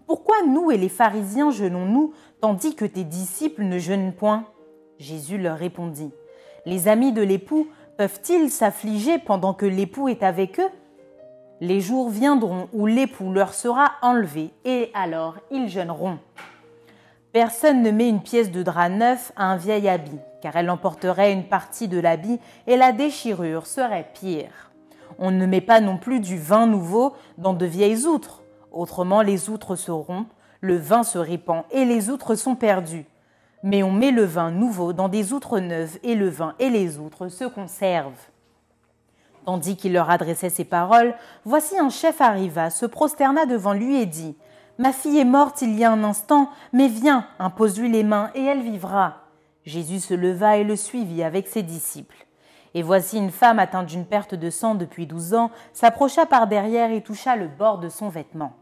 Pourquoi 0.08 0.38
nous 0.48 0.72
et 0.72 0.78
les 0.78 0.90
pharisiens 0.90 1.52
jeûnons-nous, 1.52 2.14
tandis 2.40 2.74
que 2.74 2.86
tes 2.86 3.04
disciples 3.04 3.64
ne 3.64 3.78
jeûnent 3.78 4.14
point? 4.14 4.46
Jésus 4.98 5.38
leur 5.38 5.58
répondit 5.58 6.14
Les 6.66 6.88
amis 6.88 7.12
de 7.12 7.22
l'époux 7.22 7.68
peuvent-ils 7.98 8.50
s'affliger 8.50 9.20
pendant 9.20 9.54
que 9.54 9.66
l'époux 9.66 10.08
est 10.08 10.24
avec 10.24 10.62
eux? 10.62 10.70
Les 11.63 11.80
jours 11.80 12.10
viendront 12.10 12.70
où 12.74 12.88
l'époux 12.88 13.32
leur 13.32 13.53
sera 13.53 13.91
enlevé, 14.01 14.50
et 14.65 14.89
alors 14.96 15.36
ils 15.51 15.70
jeûneront. 15.70 16.18
Personne 17.34 17.84
ne 17.84 17.91
met 17.91 18.10
une 18.10 18.24
pièce 18.24 18.50
de 18.50 18.63
drap 18.63 18.89
neuf 18.89 19.32
à 19.36 19.46
un 19.46 19.58
vieil 19.58 19.88
habit, 19.88 20.18
car 20.41 20.56
elle 20.56 20.72
emporterait 20.72 21.32
une 21.32 21.44
partie 21.44 21.88
de 21.88 22.00
l'habit 22.00 22.39
et 22.65 22.77
la 22.77 22.91
déchirure 22.91 23.68
serait 23.68 24.10
pire. 24.20 24.72
On 25.20 25.30
ne 25.30 25.46
met 25.46 25.62
pas 25.62 25.82
non 25.82 25.98
plus 25.98 26.20
du 26.20 26.39
vin 26.39 26.65
nouveau 26.65 27.13
dans 27.38 27.53
de 27.53 27.68
vieilles 27.68 28.08
outres, 28.08 28.41
autrement 28.72 29.22
les 29.22 29.48
outres 29.51 29.75
se 29.75 29.91
rompent, 29.91 30.34
le 30.62 30.77
vin 30.77 31.03
se 31.03 31.20
répand 31.20 31.63
et 31.70 31.86
les 31.86 32.10
outres 32.10 32.34
sont 32.34 32.56
perdues. 32.56 33.06
Mais 33.62 33.84
on 33.84 33.91
met 33.91 34.10
le 34.10 34.24
vin 34.24 34.50
nouveau 34.50 34.94
dans 34.94 35.10
des 35.10 35.32
outres 35.32 35.60
neuves 35.60 36.00
et 36.01 36.15
le 36.15 36.27
vin 36.27 36.56
et 36.58 36.72
les 36.72 36.98
outres 36.98 37.30
se 37.30 37.44
conservent. 37.44 38.31
Tandis 39.45 39.75
qu'il 39.75 39.93
leur 39.93 40.10
adressait 40.10 40.50
ces 40.50 40.65
paroles, 40.65 41.15
voici 41.45 41.77
un 41.77 41.89
chef 41.89 42.21
arriva, 42.21 42.69
se 42.69 42.86
prosterna 42.86 43.45
devant 43.45 43.74
lui 43.74 44.00
et 44.00 44.05
dit 44.05 44.38
Ma 44.77 44.93
fille 44.93 45.19
est 45.19 45.25
morte 45.25 45.62
il 45.62 45.77
y 45.77 45.83
a 45.83 45.91
un 45.91 46.03
instant, 46.03 46.50
mais 46.74 46.88
viens, 46.88 47.25
impose-lui 47.39 47.89
les 47.89 48.03
mains, 48.03 48.31
et 48.36 48.43
elle 48.43 48.62
vivra. 48.62 49.17
Jésus 49.65 50.00
se 50.00 50.13
leva 50.13 50.57
et 50.57 50.63
le 50.63 50.75
suivit 50.75 51.24
avec 51.24 51.48
ses 51.48 51.63
disciples. 51.63 52.25
Et 52.74 52.83
voici 52.83 53.17
une 53.17 53.31
femme 53.31 53.60
atteinte 53.60 53.88
d'une 53.88 54.05
perte 54.05 54.33
de 54.33 54.50
sang 54.50 54.75
depuis 54.75 55.05
douze 55.05 55.33
ans 55.33 55.51
s'approcha 55.74 56.25
par 56.25 56.48
derrière 56.48 56.91
et 56.91 57.01
toucha 57.01 57.36
le 57.36 57.48
bord 57.48 57.79
de 57.79 57.89
son 57.89 58.10
vêtement. 58.10 58.53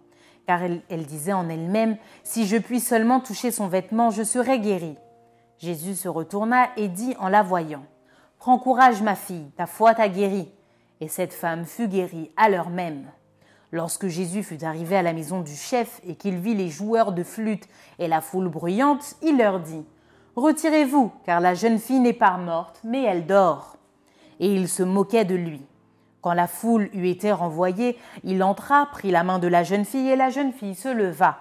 Car 0.47 0.63
elle, 0.63 0.81
elle 0.89 1.05
disait 1.05 1.33
en 1.33 1.47
elle-même, 1.47 1.97
Si 2.23 2.47
je 2.47 2.57
puis 2.57 2.79
seulement 2.79 3.19
toucher 3.19 3.51
son 3.51 3.67
vêtement, 3.67 4.09
je 4.09 4.23
serai 4.23 4.59
guérie. 4.59 4.97
Jésus 5.59 5.95
se 5.95 6.07
retourna 6.07 6.69
et 6.75 6.87
dit 6.87 7.15
en 7.19 7.29
la 7.29 7.43
voyant, 7.43 7.83
Prends 8.39 8.57
courage, 8.57 9.01
ma 9.01 9.15
fille, 9.15 9.51
ta 9.57 9.67
foi 9.67 9.93
t'a 9.93 10.09
guérie. 10.09 10.51
Et 11.01 11.07
cette 11.07 11.33
femme 11.33 11.65
fut 11.65 11.87
guérie 11.87 12.29
à 12.35 12.49
l'heure 12.49 12.69
même. 12.69 13.05
Lorsque 13.71 14.07
Jésus 14.07 14.43
fut 14.43 14.63
arrivé 14.65 14.97
à 14.97 15.01
la 15.01 15.13
maison 15.13 15.41
du 15.41 15.55
chef 15.55 16.01
et 16.05 16.15
qu'il 16.15 16.37
vit 16.37 16.55
les 16.55 16.69
joueurs 16.69 17.13
de 17.13 17.23
flûte 17.23 17.67
et 17.99 18.07
la 18.07 18.19
foule 18.19 18.49
bruyante, 18.49 19.15
il 19.21 19.37
leur 19.37 19.59
dit 19.59 19.85
Retirez-vous, 20.35 21.11
car 21.25 21.39
la 21.39 21.53
jeune 21.53 21.79
fille 21.79 21.99
n'est 21.99 22.13
pas 22.13 22.37
morte, 22.37 22.81
mais 22.83 23.03
elle 23.03 23.25
dort. 23.25 23.77
Et 24.39 24.53
il 24.53 24.67
se 24.67 24.83
moquait 24.83 25.25
de 25.25 25.35
lui. 25.35 25.61
Quand 26.21 26.33
la 26.33 26.47
foule 26.47 26.89
eut 26.93 27.07
été 27.07 27.31
renvoyée, 27.31 27.97
il 28.23 28.43
entra, 28.43 28.87
prit 28.91 29.11
la 29.11 29.23
main 29.23 29.39
de 29.39 29.47
la 29.47 29.63
jeune 29.63 29.85
fille, 29.85 30.09
et 30.09 30.15
la 30.15 30.29
jeune 30.29 30.51
fille 30.51 30.75
se 30.75 30.89
leva. 30.89 31.37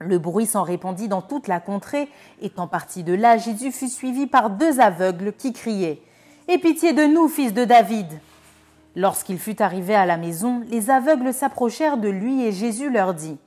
Le 0.00 0.18
bruit 0.18 0.46
s'en 0.46 0.64
répandit 0.64 1.08
dans 1.08 1.22
toute 1.22 1.46
la 1.46 1.60
contrée, 1.60 2.08
étant 2.40 2.66
parti 2.66 3.04
de 3.04 3.14
là, 3.14 3.36
Jésus 3.36 3.70
fut 3.70 3.88
suivi 3.88 4.26
par 4.26 4.50
deux 4.50 4.80
aveugles 4.80 5.32
qui 5.32 5.52
criaient 5.52 6.02
Aie 6.48 6.58
pitié 6.58 6.92
de 6.92 7.04
nous, 7.04 7.28
fils 7.28 7.54
de 7.54 7.64
David 7.64 8.08
Lorsqu'il 8.96 9.38
fut 9.38 9.60
arrivé 9.60 9.94
à 9.94 10.06
la 10.06 10.16
maison, 10.16 10.62
les 10.68 10.90
aveugles 10.90 11.34
s'approchèrent 11.34 11.96
de 11.96 12.08
lui 12.08 12.44
et 12.44 12.52
Jésus 12.52 12.90
leur 12.90 13.12
dit 13.12 13.38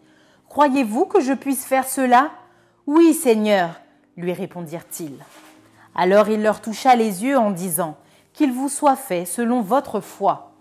Croyez-vous 0.49 1.05
que 1.05 1.21
je 1.21 1.33
puisse 1.33 1.65
faire 1.65 1.87
cela 1.87 2.31
Oui, 2.85 3.13
Seigneur, 3.13 3.79
lui 4.17 4.33
répondirent-ils. 4.33 5.23
Alors 5.95 6.27
il 6.29 6.43
leur 6.43 6.61
toucha 6.61 6.95
les 6.95 7.23
yeux 7.23 7.37
en 7.37 7.51
disant 7.51 7.95
Qu'il 8.33 8.51
vous 8.51 8.69
soit 8.69 8.97
fait 8.97 9.25
selon 9.25 9.61
votre 9.61 10.01
foi. 10.01 10.51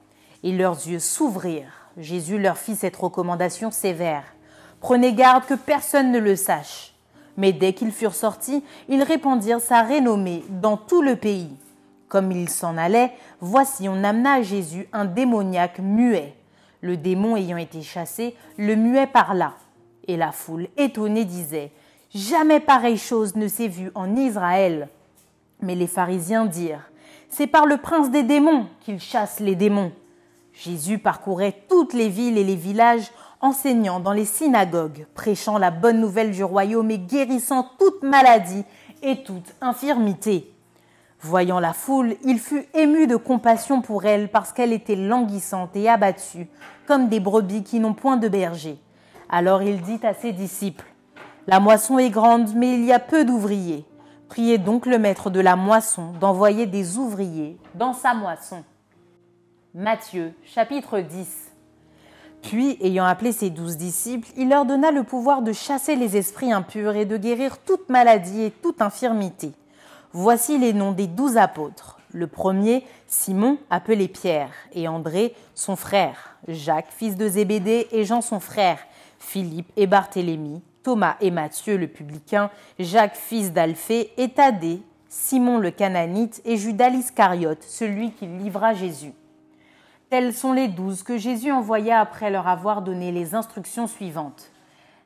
Et 0.45 0.53
leurs 0.53 0.87
yeux 0.87 1.01
s'ouvrirent. 1.01 1.91
Jésus 1.97 2.39
leur 2.39 2.59
fit 2.59 2.77
cette 2.77 2.97
recommandation 2.97 3.71
sévère 3.71 4.25
Prenez 4.81 5.15
garde 5.15 5.47
que 5.47 5.55
personne 5.55 6.13
ne 6.13 6.19
le 6.19 6.37
sache. 6.37 6.95
Mais 7.37 7.53
dès 7.53 7.73
qu'ils 7.73 7.93
furent 7.93 8.15
sortis, 8.15 8.63
ils 8.89 9.03
répandirent 9.03 9.61
sa 9.61 9.83
renommée 9.83 10.45
dans 10.49 10.77
tout 10.77 11.03
le 11.03 11.17
pays. 11.17 11.57
Comme 12.09 12.31
il 12.31 12.49
s'en 12.49 12.77
allait, 12.77 13.13
voici 13.41 13.89
on 13.89 14.05
amena 14.05 14.35
à 14.35 14.43
Jésus 14.43 14.89
un 14.93 15.05
démoniaque 15.05 15.81
muet. 15.81 16.35
Le 16.81 16.97
démon 16.97 17.37
ayant 17.37 17.57
été 17.57 17.83
chassé, 17.83 18.37
le 18.57 18.77
muet 18.77 19.07
parla. 19.07 19.55
Et 20.07 20.17
la 20.17 20.31
foule, 20.31 20.69
étonnée, 20.77 21.25
disait 21.25 21.73
Jamais 22.15 22.61
pareille 22.61 22.99
chose 22.99 23.35
ne 23.35 23.49
s'est 23.49 23.69
vue 23.69 23.91
en 23.95 24.15
Israël. 24.15 24.89
Mais 25.61 25.75
les 25.75 25.89
pharisiens 25.89 26.47
dirent 26.47 26.89
C'est 27.29 27.49
par 27.49 27.67
le 27.67 27.77
prince 27.77 28.11
des 28.11 28.23
démons 28.23 28.67
qu'il 28.81 29.01
chasse 29.01 29.41
les 29.41 29.57
démons. 29.57 29.91
Jésus 30.53 30.99
parcourait 30.99 31.63
toutes 31.69 31.93
les 31.93 32.09
villes 32.09 32.39
et 32.39 32.45
les 32.45 32.57
villages, 32.57 33.11
enseignant 33.41 34.01
dans 34.01 34.13
les 34.13 34.25
synagogues, 34.25 35.07
prêchant 35.15 35.59
la 35.59 35.71
bonne 35.71 36.01
nouvelle 36.01 36.31
du 36.31 36.45
royaume 36.45 36.91
et 36.91 36.99
guérissant 36.99 37.69
toute 37.79 38.03
maladie 38.03 38.65
et 39.03 39.23
toute 39.23 39.55
infirmité. 39.61 40.56
Voyant 41.21 41.61
la 41.61 41.73
foule, 41.73 42.17
il 42.25 42.39
fut 42.39 42.67
ému 42.75 43.07
de 43.07 43.17
compassion 43.17 43.81
pour 43.81 44.05
elle 44.05 44.29
parce 44.29 44.53
qu'elle 44.53 44.73
était 44.73 44.97
languissante 44.97 45.75
et 45.75 45.89
abattue, 45.89 46.49
comme 46.87 47.09
des 47.09 47.21
brebis 47.21 47.63
qui 47.63 47.81
n'ont 47.81 47.95
point 47.95 48.17
de 48.17 48.29
berger. 48.29 48.79
Alors 49.29 49.63
il 49.63 49.81
dit 49.81 50.01
à 50.03 50.15
ses 50.15 50.33
disciples, 50.33 50.85
La 51.47 51.59
moisson 51.59 51.99
est 51.99 52.11
grande, 52.11 52.55
mais 52.55 52.75
il 52.75 52.85
y 52.85 52.93
a 52.93 52.99
peu 52.99 53.25
d'ouvriers. 53.25 53.85
Priez 54.29 54.59
donc 54.59 54.87
le 54.87 54.99
maître 54.99 55.31
de 55.31 55.41
la 55.41 55.57
moisson 55.57 56.13
d'envoyer 56.21 56.67
des 56.67 56.99
ouvriers 56.99 57.57
dans 57.75 57.93
sa 57.93 58.13
moisson. 58.13 58.63
Matthieu 59.75 60.33
chapitre 60.45 61.01
10 61.01 61.53
Puis, 62.43 62.77
ayant 62.81 63.05
appelé 63.05 63.33
ses 63.33 63.51
douze 63.51 63.77
disciples, 63.77 64.29
il 64.37 64.49
leur 64.49 64.65
donna 64.65 64.91
le 64.91 65.03
pouvoir 65.03 65.43
de 65.43 65.53
chasser 65.53 65.97
les 65.97 66.17
esprits 66.17 66.53
impurs 66.53 66.97
et 66.97 67.05
de 67.05 67.17
guérir 67.17 67.59
toute 67.59 67.89
maladie 67.89 68.43
et 68.43 68.51
toute 68.51 68.83
infirmité. 68.83 69.53
Voici 70.19 70.57
les 70.57 70.73
noms 70.73 70.93
des 70.93 71.09
douze 71.09 71.37
apôtres. 71.37 71.99
Le 72.11 72.27
premier, 72.27 72.87
Simon, 73.07 73.59
appelé 73.69 74.09
Pierre, 74.09 74.51
et 74.73 74.89
André, 74.89 75.35
son 75.55 75.77
frère, 75.77 76.39
Jacques, 76.49 76.91
fils 76.91 77.17
de 77.17 77.29
Zébédée, 77.29 77.87
et 77.93 78.05
Jean, 78.05 78.23
son 78.23 78.41
frère, 78.41 78.79
Philippe 79.19 79.71
et 79.77 79.87
Barthélemy, 79.87 80.63
Thomas 80.83 81.17
et 81.21 81.31
Matthieu, 81.31 81.77
le 81.77 81.87
publicain, 81.87 82.49
Jacques, 82.79 83.15
fils 83.15 83.53
d'Alphée, 83.53 84.11
et 84.17 84.31
Thaddée, 84.31 84.81
Simon 85.11 85.59
le 85.59 85.71
Cananite, 85.71 86.41
et 86.47 86.57
Judas 86.57 86.89
l'Iscariote, 86.89 87.63
celui 87.63 88.13
qui 88.13 88.25
livra 88.27 88.73
Jésus. 88.73 89.13
Tels 90.09 90.33
sont 90.33 90.55
les 90.55 90.69
douze 90.69 91.03
que 91.03 91.19
Jésus 91.19 91.53
envoya 91.53 92.01
après 92.01 92.31
leur 92.31 92.49
avoir 92.49 92.81
donné 92.81 93.13
les 93.13 93.35
instructions 93.35 93.87
suivantes. 93.87 94.51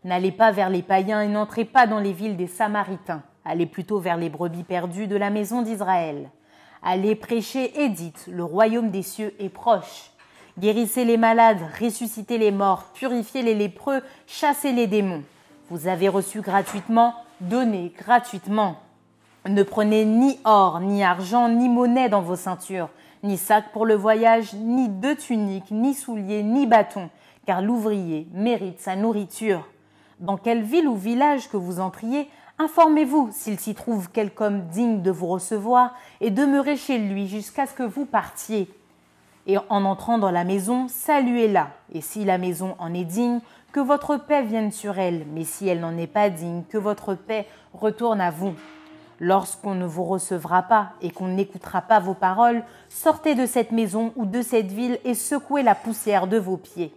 N'allez 0.05 0.31
pas 0.31 0.53
vers 0.53 0.71
les 0.71 0.83
païens 0.83 1.21
et 1.21 1.27
n'entrez 1.29 1.65
pas 1.65 1.89
dans 1.89 1.99
les 1.99 2.13
villes 2.13 2.37
des 2.37 2.47
Samaritains 2.47 3.25
Allez 3.45 3.67
plutôt 3.67 3.99
vers 3.99 4.17
les 4.17 4.29
brebis 4.29 4.65
perdues 4.65 5.07
de 5.07 5.17
la 5.17 5.31
maison 5.31 5.63
d'Israël. 5.63 6.31
Allez 6.83 7.15
prêcher 7.15 7.83
et 7.83 7.89
dites, 7.89 8.27
le 8.31 8.45
royaume 8.45 8.91
des 8.91 9.03
cieux 9.03 9.35
est 9.39 9.49
proche. 9.49 10.11
Guérissez 10.59 11.05
les 11.05 11.17
malades, 11.17 11.61
ressuscitez 11.81 12.37
les 12.37 12.51
morts, 12.51 12.85
purifiez 12.95 13.43
les 13.43 13.55
lépreux, 13.55 14.03
chassez 14.27 14.73
les 14.73 14.87
démons. 14.87 15.23
Vous 15.71 15.89
avez 15.89 16.09
reçu 16.09 16.41
gratuitement, 16.41 17.15
donnez 17.41 17.93
gratuitement. 17.97 18.77
Ne 19.49 19.63
prenez 19.63 20.05
ni 20.05 20.39
or, 20.45 20.81
ni 20.81 21.03
argent, 21.03 21.49
ni 21.49 21.69
monnaie 21.69 22.11
dans 22.11 22.21
vos 22.21 22.37
ceintures, 22.37 22.91
ni 23.23 23.39
sac 23.39 23.73
pour 23.73 23.87
le 23.87 23.95
voyage, 23.95 24.53
ni 24.55 24.89
deux 24.89 25.17
tuniques, 25.17 25.71
ni 25.71 25.95
souliers, 25.95 26.43
ni 26.43 26.67
bâtons, 26.67 27.09
car 27.47 27.63
l'ouvrier 27.63 28.27
mérite 28.33 28.81
sa 28.81 28.97
nourriture. 28.97 29.67
Dans 30.19 30.37
quelle 30.37 30.63
ville 30.63 30.89
ou 30.89 30.97
village 30.97 31.49
que 31.49 31.57
vous 31.57 31.81
entriez, 31.81 32.29
Informez-vous 32.61 33.31
s'il 33.33 33.59
s'y 33.59 33.75
trouve 33.75 34.11
quelque 34.11 34.51
digne 34.71 35.01
de 35.01 35.11
vous 35.11 35.29
recevoir 35.29 35.95
et 36.21 36.31
demeurez 36.31 36.77
chez 36.77 36.99
lui 36.99 37.27
jusqu'à 37.27 37.67
ce 37.67 37.73
que 37.73 37.83
vous 37.83 38.05
partiez. 38.05 38.69
Et 39.47 39.57
en 39.57 39.87
entrant 39.87 40.19
dans 40.19 40.31
la 40.31 40.45
maison, 40.45 40.87
saluez-la. 40.87 41.71
Et 41.95 42.03
si 42.03 42.27
la 42.27 42.37
maison 42.37 42.77
en 42.79 42.93
est 42.93 43.07
digne, 43.07 43.41
que 43.73 43.81
votre 43.81 44.19
paix 44.19 44.43
vienne 44.43 44.73
sur 44.73 44.99
elle, 44.99 45.25
mais 45.33 45.45
si 45.45 45.69
elle 45.69 45.81
n'en 45.81 45.97
est 45.97 46.07
pas 46.07 46.29
digne, 46.29 46.63
que 46.69 46.77
votre 46.77 47.15
paix 47.15 47.47
retourne 47.73 48.21
à 48.21 48.31
vous. 48.31 48.53
Lorsqu'on 49.21 49.75
ne 49.75 49.87
vous 49.87 50.05
recevra 50.05 50.65
pas 50.65 50.91
et 51.01 51.11
qu'on 51.11 51.29
n'écoutera 51.29 51.81
pas 51.81 51.99
vos 51.99 52.13
paroles, 52.13 52.63
sortez 52.91 53.35
de 53.35 53.47
cette 53.47 53.73
maison 53.73 54.13
ou 54.17 54.27
de 54.27 54.43
cette 54.43 54.71
ville 54.71 54.99
et 55.07 55.15
secouez 55.15 55.63
la 55.63 55.75
poussière 55.75 56.27
de 56.27 56.37
vos 56.37 56.59
pieds. 56.59 56.95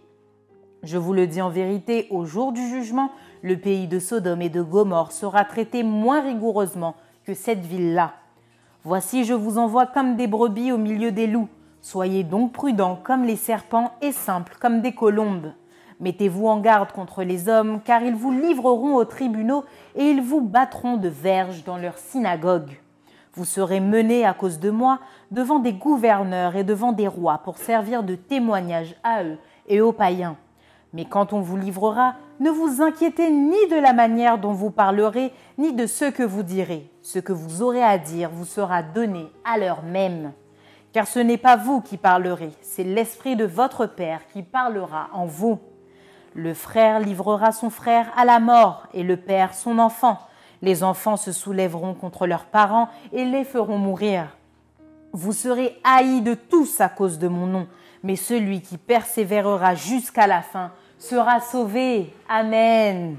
Je 0.82 0.98
vous 0.98 1.14
le 1.14 1.26
dis 1.26 1.40
en 1.40 1.48
vérité, 1.48 2.06
au 2.10 2.26
jour 2.26 2.52
du 2.52 2.68
jugement, 2.68 3.10
le 3.44 3.58
pays 3.58 3.86
de 3.86 3.98
Sodome 3.98 4.40
et 4.40 4.48
de 4.48 4.62
Gomorre 4.62 5.12
sera 5.12 5.44
traité 5.44 5.82
moins 5.82 6.22
rigoureusement 6.22 6.94
que 7.26 7.34
cette 7.34 7.66
ville-là. 7.66 8.14
Voici, 8.84 9.24
je 9.24 9.34
vous 9.34 9.58
envoie 9.58 9.84
comme 9.84 10.16
des 10.16 10.26
brebis 10.26 10.72
au 10.72 10.78
milieu 10.78 11.12
des 11.12 11.26
loups. 11.26 11.50
Soyez 11.82 12.24
donc 12.24 12.52
prudents 12.52 12.98
comme 13.04 13.24
les 13.24 13.36
serpents 13.36 13.92
et 14.00 14.12
simples 14.12 14.56
comme 14.58 14.80
des 14.80 14.94
colombes. 14.94 15.52
Mettez-vous 16.00 16.46
en 16.46 16.58
garde 16.58 16.90
contre 16.92 17.22
les 17.22 17.50
hommes, 17.50 17.80
car 17.84 18.02
ils 18.02 18.14
vous 18.14 18.32
livreront 18.32 18.94
aux 18.94 19.04
tribunaux 19.04 19.64
et 19.94 20.04
ils 20.04 20.22
vous 20.22 20.40
battront 20.40 20.96
de 20.96 21.08
verges 21.08 21.64
dans 21.64 21.76
leurs 21.76 21.98
synagogues. 21.98 22.80
Vous 23.34 23.44
serez 23.44 23.80
menés 23.80 24.24
à 24.24 24.32
cause 24.32 24.58
de 24.58 24.70
moi 24.70 25.00
devant 25.30 25.58
des 25.58 25.74
gouverneurs 25.74 26.56
et 26.56 26.64
devant 26.64 26.92
des 26.92 27.08
rois 27.08 27.42
pour 27.44 27.58
servir 27.58 28.04
de 28.04 28.14
témoignage 28.14 28.96
à 29.04 29.22
eux 29.22 29.36
et 29.68 29.82
aux 29.82 29.92
païens. 29.92 30.38
Mais 30.94 31.04
quand 31.04 31.32
on 31.32 31.40
vous 31.40 31.56
livrera, 31.56 32.14
ne 32.38 32.50
vous 32.50 32.80
inquiétez 32.80 33.28
ni 33.28 33.66
de 33.68 33.76
la 33.76 33.92
manière 33.92 34.38
dont 34.38 34.52
vous 34.52 34.70
parlerez, 34.70 35.32
ni 35.58 35.72
de 35.72 35.86
ce 35.86 36.04
que 36.04 36.22
vous 36.22 36.44
direz. 36.44 36.88
Ce 37.02 37.18
que 37.18 37.32
vous 37.32 37.62
aurez 37.62 37.82
à 37.82 37.98
dire 37.98 38.30
vous 38.32 38.44
sera 38.44 38.84
donné 38.84 39.26
à 39.44 39.58
l'heure 39.58 39.82
même. 39.82 40.32
Car 40.92 41.08
ce 41.08 41.18
n'est 41.18 41.36
pas 41.36 41.56
vous 41.56 41.80
qui 41.80 41.96
parlerez, 41.96 42.52
c'est 42.62 42.84
l'Esprit 42.84 43.34
de 43.34 43.44
votre 43.44 43.86
Père 43.86 44.20
qui 44.32 44.44
parlera 44.44 45.08
en 45.12 45.26
vous. 45.26 45.58
Le 46.32 46.54
frère 46.54 47.00
livrera 47.00 47.50
son 47.50 47.70
frère 47.70 48.12
à 48.16 48.24
la 48.24 48.38
mort 48.38 48.86
et 48.94 49.02
le 49.02 49.16
père 49.16 49.52
son 49.52 49.80
enfant. 49.80 50.20
Les 50.62 50.84
enfants 50.84 51.16
se 51.16 51.32
soulèveront 51.32 51.94
contre 51.94 52.28
leurs 52.28 52.44
parents 52.44 52.88
et 53.12 53.24
les 53.24 53.44
feront 53.44 53.78
mourir. 53.78 54.28
Vous 55.12 55.32
serez 55.32 55.76
haïs 55.82 56.22
de 56.22 56.34
tous 56.34 56.80
à 56.80 56.88
cause 56.88 57.18
de 57.18 57.28
mon 57.28 57.46
nom, 57.46 57.66
mais 58.04 58.16
celui 58.16 58.62
qui 58.62 58.78
persévérera 58.78 59.74
jusqu'à 59.74 60.28
la 60.28 60.42
fin 60.42 60.70
sera 60.98 61.40
sauvé. 61.40 62.12
Amen. 62.28 63.16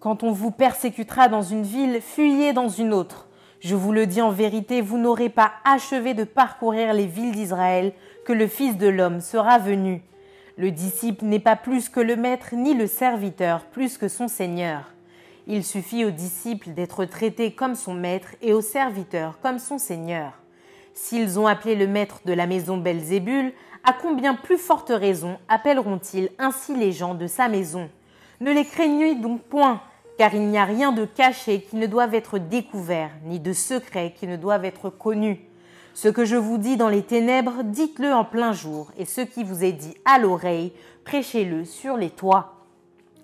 Quand 0.00 0.22
on 0.22 0.32
vous 0.32 0.50
persécutera 0.50 1.28
dans 1.28 1.42
une 1.42 1.62
ville, 1.62 2.00
fuyez 2.02 2.52
dans 2.52 2.68
une 2.68 2.92
autre. 2.92 3.28
Je 3.60 3.74
vous 3.74 3.92
le 3.92 4.06
dis 4.06 4.20
en 4.20 4.30
vérité, 4.30 4.82
vous 4.82 4.98
n'aurez 4.98 5.30
pas 5.30 5.52
achevé 5.64 6.12
de 6.12 6.24
parcourir 6.24 6.92
les 6.92 7.06
villes 7.06 7.32
d'Israël 7.32 7.94
que 8.26 8.34
le 8.34 8.46
Fils 8.46 8.76
de 8.76 8.88
l'homme 8.88 9.20
sera 9.20 9.58
venu. 9.58 10.02
Le 10.58 10.70
disciple 10.70 11.24
n'est 11.24 11.38
pas 11.38 11.56
plus 11.56 11.88
que 11.88 12.00
le 12.00 12.16
maître, 12.16 12.50
ni 12.52 12.74
le 12.74 12.86
serviteur 12.86 13.64
plus 13.64 13.96
que 13.96 14.08
son 14.08 14.28
Seigneur. 14.28 14.92
Il 15.46 15.64
suffit 15.64 16.04
au 16.04 16.10
disciple 16.10 16.74
d'être 16.74 17.04
traité 17.06 17.52
comme 17.52 17.74
son 17.74 17.94
maître 17.94 18.36
et 18.42 18.52
au 18.52 18.60
serviteur 18.60 19.38
comme 19.40 19.58
son 19.58 19.78
Seigneur. 19.78 20.32
S'ils 20.94 21.40
ont 21.40 21.48
appelé 21.48 21.74
le 21.74 21.88
maître 21.88 22.20
de 22.24 22.32
la 22.32 22.46
maison 22.46 22.76
Belzébul, 22.76 23.52
à 23.82 23.92
combien 23.92 24.34
plus 24.34 24.58
forte 24.58 24.92
raison 24.94 25.38
appelleront-ils 25.48 26.30
ainsi 26.38 26.74
les 26.76 26.92
gens 26.92 27.14
de 27.14 27.26
sa 27.26 27.48
maison? 27.48 27.90
Ne 28.40 28.52
les 28.52 28.64
craignez 28.64 29.16
donc 29.16 29.42
point, 29.42 29.80
car 30.18 30.32
il 30.34 30.46
n'y 30.46 30.56
a 30.56 30.64
rien 30.64 30.92
de 30.92 31.04
caché 31.04 31.62
qui 31.62 31.76
ne 31.76 31.86
doive 31.86 32.14
être 32.14 32.38
découvert, 32.38 33.10
ni 33.24 33.40
de 33.40 33.52
secret 33.52 34.14
qui 34.16 34.28
ne 34.28 34.36
doive 34.36 34.64
être 34.64 34.88
connu. 34.88 35.40
Ce 35.94 36.08
que 36.08 36.24
je 36.24 36.36
vous 36.36 36.58
dis 36.58 36.76
dans 36.76 36.88
les 36.88 37.02
ténèbres, 37.02 37.64
dites-le 37.64 38.12
en 38.12 38.24
plein 38.24 38.52
jour, 38.52 38.90
et 38.96 39.04
ce 39.04 39.20
qui 39.20 39.42
vous 39.42 39.64
est 39.64 39.72
dit 39.72 39.96
à 40.04 40.18
l'oreille, 40.18 40.72
prêchez-le 41.04 41.64
sur 41.64 41.96
les 41.96 42.10
toits. 42.10 42.54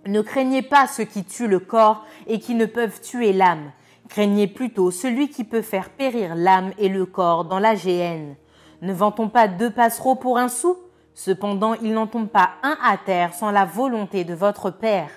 Ne 0.07 0.23
craignez 0.23 0.63
pas 0.63 0.89
ceux 0.89 1.05
qui 1.05 1.25
tuent 1.25 1.47
le 1.47 1.61
corps 1.61 2.05
et 2.27 2.41
qui 2.41 2.55
ne 2.55 2.67
peuvent 2.67 3.01
tuer 3.01 3.33
l'âme. 3.33 3.71
Craignez 4.11 4.49
plutôt 4.49 4.91
celui 4.91 5.29
qui 5.29 5.45
peut 5.45 5.63
faire 5.63 5.89
périr 5.89 6.35
l'âme 6.35 6.73
et 6.79 6.89
le 6.89 7.07
corps 7.07 7.45
dans 7.45 7.61
la 7.61 7.77
géhenne. 7.77 8.35
Ne 8.83 8.93
vend-on 8.93 9.29
pas 9.29 9.47
deux 9.47 9.71
passereaux 9.71 10.17
pour 10.17 10.37
un 10.37 10.49
sou? 10.49 10.77
Cependant, 11.15 11.75
il 11.75 11.93
n'en 11.93 12.09
tombe 12.09 12.27
pas 12.27 12.51
un 12.65 12.77
à 12.83 12.97
terre 12.97 13.35
sans 13.35 13.53
la 13.53 13.65
volonté 13.65 14.25
de 14.25 14.35
votre 14.35 14.73
Père. 14.73 15.11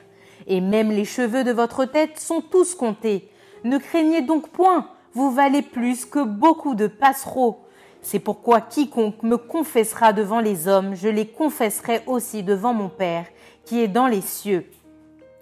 Et 0.46 0.62
même 0.62 0.92
les 0.92 1.06
cheveux 1.06 1.44
de 1.44 1.52
votre 1.52 1.86
tête 1.86 2.20
sont 2.20 2.42
tous 2.42 2.76
comptés. 2.76 3.28
Ne 3.64 3.80
craignez 3.80 4.22
donc 4.22 4.50
point, 4.50 4.88
vous 5.16 5.32
valez 5.32 5.64
plus 5.64 6.06
que 6.06 6.24
beaucoup 6.24 6.76
de 6.76 6.86
passereaux. 6.86 7.66
C'est 8.04 8.20
pourquoi 8.20 8.62
quiconque 8.62 9.24
me 9.24 9.38
confessera 9.38 10.14
devant 10.14 10.40
les 10.40 10.68
hommes, 10.68 10.94
je 10.94 11.08
les 11.08 11.26
confesserai 11.26 12.04
aussi 12.06 12.44
devant 12.44 12.76
mon 12.76 12.90
Père, 12.90 13.26
qui 13.66 13.80
est 13.82 13.88
dans 13.88 14.08
les 14.08 14.22
cieux. 14.22 14.70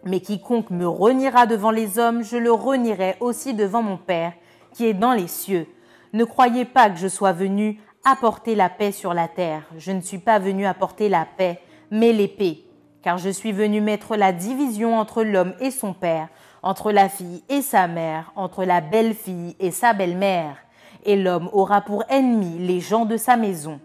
Mais 0.03 0.19
quiconque 0.19 0.71
me 0.71 0.87
reniera 0.87 1.45
devant 1.45 1.71
les 1.71 1.99
hommes, 1.99 2.23
je 2.23 2.37
le 2.37 2.51
renierai 2.51 3.15
aussi 3.19 3.53
devant 3.53 3.83
mon 3.83 3.97
Père, 3.97 4.33
qui 4.73 4.85
est 4.85 4.93
dans 4.93 5.13
les 5.13 5.27
cieux. 5.27 5.67
Ne 6.13 6.23
croyez 6.23 6.65
pas 6.65 6.89
que 6.89 6.97
je 6.97 7.07
sois 7.07 7.33
venu 7.33 7.79
apporter 8.03 8.55
la 8.55 8.69
paix 8.69 8.91
sur 8.91 9.13
la 9.13 9.27
terre. 9.27 9.63
Je 9.77 9.91
ne 9.91 10.01
suis 10.01 10.17
pas 10.17 10.39
venu 10.39 10.65
apporter 10.65 11.07
la 11.07 11.25
paix, 11.25 11.59
mais 11.91 12.13
l'épée. 12.13 12.65
Car 13.03 13.17
je 13.17 13.29
suis 13.29 13.51
venu 13.51 13.81
mettre 13.81 14.15
la 14.15 14.31
division 14.31 14.97
entre 14.97 15.23
l'homme 15.23 15.53
et 15.59 15.71
son 15.71 15.93
Père, 15.93 16.29
entre 16.63 16.91
la 16.91 17.09
fille 17.09 17.43
et 17.49 17.61
sa 17.61 17.87
mère, 17.87 18.31
entre 18.35 18.63
la 18.63 18.81
belle-fille 18.81 19.55
et 19.59 19.71
sa 19.71 19.93
belle-mère. 19.93 20.57
Et 21.05 21.15
l'homme 21.15 21.49
aura 21.53 21.81
pour 21.81 22.03
ennemi 22.09 22.59
les 22.59 22.79
gens 22.79 23.05
de 23.05 23.17
sa 23.17 23.37
maison. 23.37 23.79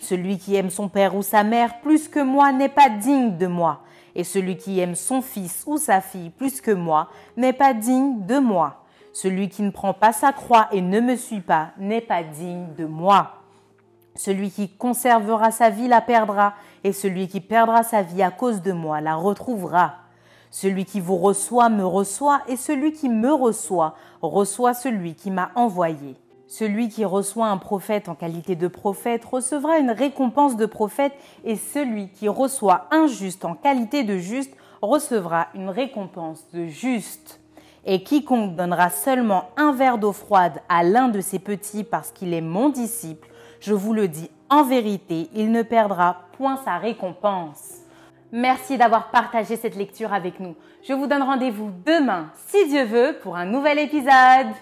Celui 0.00 0.38
qui 0.38 0.54
aime 0.56 0.70
son 0.70 0.88
père 0.88 1.14
ou 1.14 1.22
sa 1.22 1.44
mère 1.44 1.80
plus 1.80 2.08
que 2.08 2.20
moi 2.20 2.52
n'est 2.52 2.68
pas 2.68 2.88
digne 2.88 3.36
de 3.36 3.46
moi, 3.46 3.80
et 4.14 4.24
celui 4.24 4.56
qui 4.56 4.80
aime 4.80 4.94
son 4.94 5.22
fils 5.22 5.64
ou 5.66 5.76
sa 5.76 6.00
fille 6.00 6.30
plus 6.30 6.60
que 6.60 6.70
moi 6.70 7.08
n'est 7.36 7.52
pas 7.52 7.74
digne 7.74 8.24
de 8.26 8.38
moi. 8.38 8.84
Celui 9.12 9.48
qui 9.48 9.62
ne 9.62 9.70
prend 9.70 9.94
pas 9.94 10.12
sa 10.12 10.32
croix 10.32 10.68
et 10.72 10.80
ne 10.80 11.00
me 11.00 11.16
suit 11.16 11.40
pas 11.40 11.70
n'est 11.78 12.00
pas 12.00 12.22
digne 12.22 12.66
de 12.76 12.84
moi. 12.84 13.32
Celui 14.16 14.50
qui 14.50 14.68
conservera 14.68 15.50
sa 15.50 15.70
vie 15.70 15.88
la 15.88 16.00
perdra, 16.00 16.54
et 16.84 16.92
celui 16.92 17.26
qui 17.26 17.40
perdra 17.40 17.82
sa 17.82 18.02
vie 18.02 18.22
à 18.22 18.30
cause 18.30 18.62
de 18.62 18.72
moi 18.72 19.00
la 19.00 19.16
retrouvera. 19.16 19.94
Celui 20.50 20.84
qui 20.84 21.00
vous 21.00 21.16
reçoit 21.16 21.68
me 21.68 21.84
reçoit, 21.84 22.42
et 22.46 22.56
celui 22.56 22.92
qui 22.92 23.08
me 23.08 23.32
reçoit 23.32 23.96
reçoit 24.22 24.74
celui 24.74 25.14
qui 25.14 25.30
m'a 25.30 25.50
envoyé. 25.56 26.16
Celui 26.56 26.88
qui 26.88 27.04
reçoit 27.04 27.48
un 27.48 27.56
prophète 27.56 28.08
en 28.08 28.14
qualité 28.14 28.54
de 28.54 28.68
prophète 28.68 29.24
recevra 29.24 29.78
une 29.78 29.90
récompense 29.90 30.56
de 30.56 30.66
prophète, 30.66 31.12
et 31.42 31.56
celui 31.56 32.10
qui 32.10 32.28
reçoit 32.28 32.86
un 32.92 33.08
juste 33.08 33.44
en 33.44 33.56
qualité 33.56 34.04
de 34.04 34.18
juste 34.18 34.56
recevra 34.80 35.48
une 35.56 35.68
récompense 35.68 36.46
de 36.52 36.66
juste. 36.66 37.40
Et 37.84 38.04
quiconque 38.04 38.54
donnera 38.54 38.90
seulement 38.90 39.50
un 39.56 39.72
verre 39.72 39.98
d'eau 39.98 40.12
froide 40.12 40.60
à 40.68 40.84
l'un 40.84 41.08
de 41.08 41.20
ses 41.20 41.40
petits 41.40 41.82
parce 41.82 42.12
qu'il 42.12 42.32
est 42.32 42.40
mon 42.40 42.68
disciple, 42.68 43.28
je 43.58 43.74
vous 43.74 43.92
le 43.92 44.06
dis 44.06 44.30
en 44.48 44.62
vérité, 44.62 45.30
il 45.34 45.50
ne 45.50 45.62
perdra 45.62 46.18
point 46.38 46.60
sa 46.64 46.78
récompense. 46.78 47.78
Merci 48.30 48.78
d'avoir 48.78 49.10
partagé 49.10 49.56
cette 49.56 49.74
lecture 49.74 50.12
avec 50.12 50.38
nous. 50.38 50.54
Je 50.84 50.92
vous 50.92 51.08
donne 51.08 51.24
rendez-vous 51.24 51.72
demain, 51.84 52.30
si 52.46 52.68
Dieu 52.68 52.84
veut, 52.84 53.16
pour 53.24 53.34
un 53.34 53.44
nouvel 53.44 53.80
épisode. 53.80 54.54